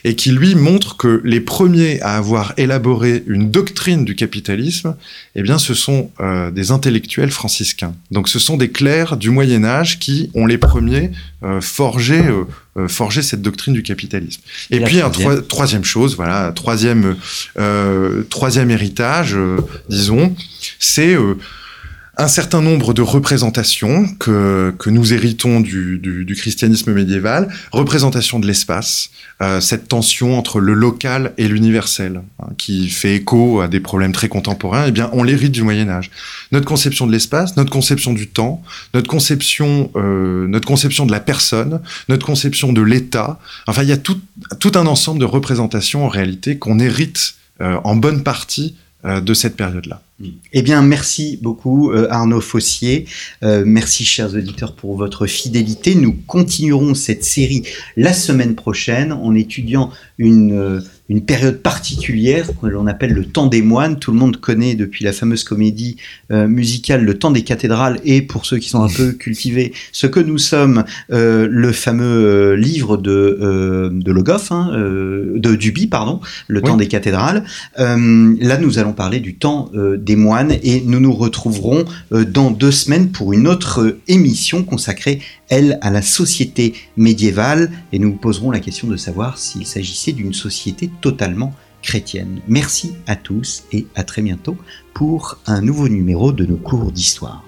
et 0.05 0.15
qui 0.15 0.31
lui 0.31 0.55
montre 0.55 0.97
que 0.97 1.21
les 1.25 1.41
premiers 1.41 2.01
à 2.03 2.17
avoir 2.17 2.53
élaboré 2.57 3.25
une 3.27 3.51
doctrine 3.51 4.05
du 4.05 4.15
capitalisme, 4.15 4.95
eh 5.35 5.43
bien, 5.43 5.59
ce 5.59 5.75
sont 5.75 6.13
euh, 6.21 6.53
des 6.53 6.71
intellectuels 6.71 7.33
franciscains. 7.33 7.95
Donc, 8.13 8.29
ce 8.29 8.39
sont 8.39 8.57
des 8.57 8.71
clercs 8.71 9.17
du 9.17 9.31
Moyen 9.31 9.65
Âge 9.65 9.99
qui 9.99 10.31
ont 10.35 10.47
les 10.47 10.59
premiers 10.59 11.11
forgé, 11.61 12.21
forgé 12.89 13.23
cette 13.23 13.43
doctrine 13.43 13.73
du 13.73 13.85
capitalisme. 13.85 14.41
Et, 14.73 14.81
puis, 14.81 15.01
un 15.01 15.11
troisième 15.49 15.85
chose, 15.85 16.17
voilà, 16.17 16.51
troisième, 16.51 17.15
troisième 18.29 18.73
héritage, 18.73 19.37
disons, 19.89 20.28
c'est 20.79 21.15
euh, 21.15 21.35
un 22.21 22.27
certain 22.27 22.61
nombre 22.61 22.95
de 22.95 23.03
représentations 23.03 24.09
que, 24.19 24.75
que 24.77 24.91
nous 24.91 25.13
héritons 25.13 25.61
du, 25.61 26.35
christianisme 26.37 26.93
médiéval, 26.93 27.49
représentation 27.71 28.41
de 28.41 28.47
l'espace, 28.47 29.11
euh, 29.41 29.61
cette 29.61 29.87
tension 29.87 30.37
entre 30.37 30.59
le 30.59 30.75
local 30.75 31.33
et 31.39 31.47
l'universel, 31.47 32.21
hein, 32.41 32.49
qui 32.59 32.89
fait 32.89 33.15
écho 33.15 33.61
à 33.61 33.69
des 33.69 33.79
problèmes 33.79 34.13
très 34.13 34.29
contemporains, 34.29 34.87
eh 34.89 34.91
bien, 34.91 35.11
on 35.13 35.23
l'hérite 35.23 35.53
du 35.53 35.63
Moyen 35.63 35.89
Âge. 35.89 36.11
Notre 36.51 36.67
conception 36.67 37.07
de 37.07 37.13
l'espace, 37.13 37.57
notre 37.57 37.71
conception 37.71 38.13
du 38.13 38.27
temps, 38.27 38.63
notre 38.95 39.09
conception, 39.09 39.93
euh, 39.95 40.61
conception 40.67 41.07
de 41.07 41.13
la 41.13 41.21
personne, 41.21 41.81
notre 42.09 42.27
conception 42.27 42.73
de 42.73 42.83
l'État, 42.83 43.39
enfin, 43.69 43.85
il 43.85 43.89
y 43.89 43.93
a 43.93 43.97
tout 43.97 44.73
un 44.75 44.87
ensemble 44.87 45.21
de 45.21 45.25
représentations 45.25 46.05
en 46.05 46.09
réalité 46.09 46.59
qu'on 46.59 46.81
hérite 46.81 47.37
en 47.61 47.97
bonne 47.97 48.23
partie 48.23 48.77
de 49.05 49.35
cette 49.35 49.57
période-là. 49.57 50.03
Eh 50.53 50.63
bien, 50.63 50.83
merci 50.83 51.39
beaucoup 51.41 51.93
euh, 51.93 52.09
Arnaud 52.11 52.41
Fossier. 52.41 53.07
Euh, 53.45 53.63
merci 53.65 54.05
chers 54.05 54.35
auditeurs 54.35 54.75
pour 54.75 54.97
votre 54.97 55.27
fidélité. 55.27 55.95
Nous 55.95 56.13
continuerons 56.27 56.95
cette 56.95 57.23
série 57.23 57.63
la 57.97 58.13
semaine 58.13 58.57
prochaine 58.57 59.13
en 59.13 59.35
étudiant 59.37 59.93
une, 60.19 60.53
euh, 60.53 60.81
une 61.09 61.23
période 61.23 61.59
particulière 61.59 62.47
que 62.61 62.67
l'on 62.67 62.87
appelle 62.87 63.13
le 63.13 63.25
temps 63.25 63.47
des 63.47 63.63
moines. 63.63 63.99
Tout 63.99 64.13
le 64.13 64.19
monde 64.19 64.39
connaît 64.39 64.75
depuis 64.75 65.05
la 65.05 65.13
fameuse 65.13 65.45
comédie 65.45 65.97
musicale 66.31 67.05
Le 67.05 67.19
temps 67.19 67.31
des 67.31 67.43
cathédrales 67.43 67.99
et 68.05 68.23
pour 68.23 68.45
ceux 68.45 68.59
qui 68.59 68.69
sont 68.69 68.83
un 68.83 68.89
peu 68.89 69.13
cultivés, 69.19 69.73
ce 69.93 70.07
que 70.07 70.21
nous 70.21 70.39
sommes, 70.39 70.85
le 71.09 71.73
fameux 71.73 72.55
livre 72.55 72.97
de, 72.97 73.91
de 73.93 74.13
Logoff, 74.13 74.53
hein, 74.53 74.71
de 74.75 75.55
Duby, 75.55 75.87
pardon, 75.87 76.21
Le 76.47 76.61
temps 76.61 76.77
des 76.77 76.89
cathédrales. 76.89 77.45
là, 77.77 78.59
nous 78.59 78.79
allons 78.79 78.93
parler 78.93 79.21
du 79.21 79.37
temps 79.37 79.71
des 79.75 80.17
moines 80.17 80.55
et 80.63 80.83
nous 80.85 81.01
nous 81.01 81.13
retrouverons 81.13 81.85
euh, 82.13 82.25
dans 82.25 82.51
deux 82.51 82.71
semaines 82.71 83.11
pour 83.11 83.33
une 83.33 83.47
autre 83.47 83.83
euh, 83.83 84.01
émission 84.09 84.63
consacrée, 84.63 85.21
elle, 85.49 85.79
à 85.81 85.91
la 85.91 86.03
société 86.03 86.75
médiévale 86.97 87.71
et 87.93 87.99
nous 87.99 88.13
poserons 88.13 88.51
la 88.51 88.61
question 88.61 88.89
de 88.89 88.97
savoir 88.97 89.39
s'il 89.39 89.67
s'agissait 89.67 90.13
d'une 90.13 90.35
société 90.35 90.91
totalement 91.01 91.55
chrétienne. 91.83 92.41
Merci 92.49 92.95
à 93.07 93.17
tous 93.17 93.65
et 93.73 93.87
à 93.95 94.05
très 94.05 94.23
bientôt 94.23 94.57
pour 94.95 95.39
un 95.47 95.61
nouveau 95.61 95.89
numéro 95.89 96.33
de 96.33 96.45
nos 96.45 96.57
cours 96.57 96.93
d'histoire. 96.93 97.48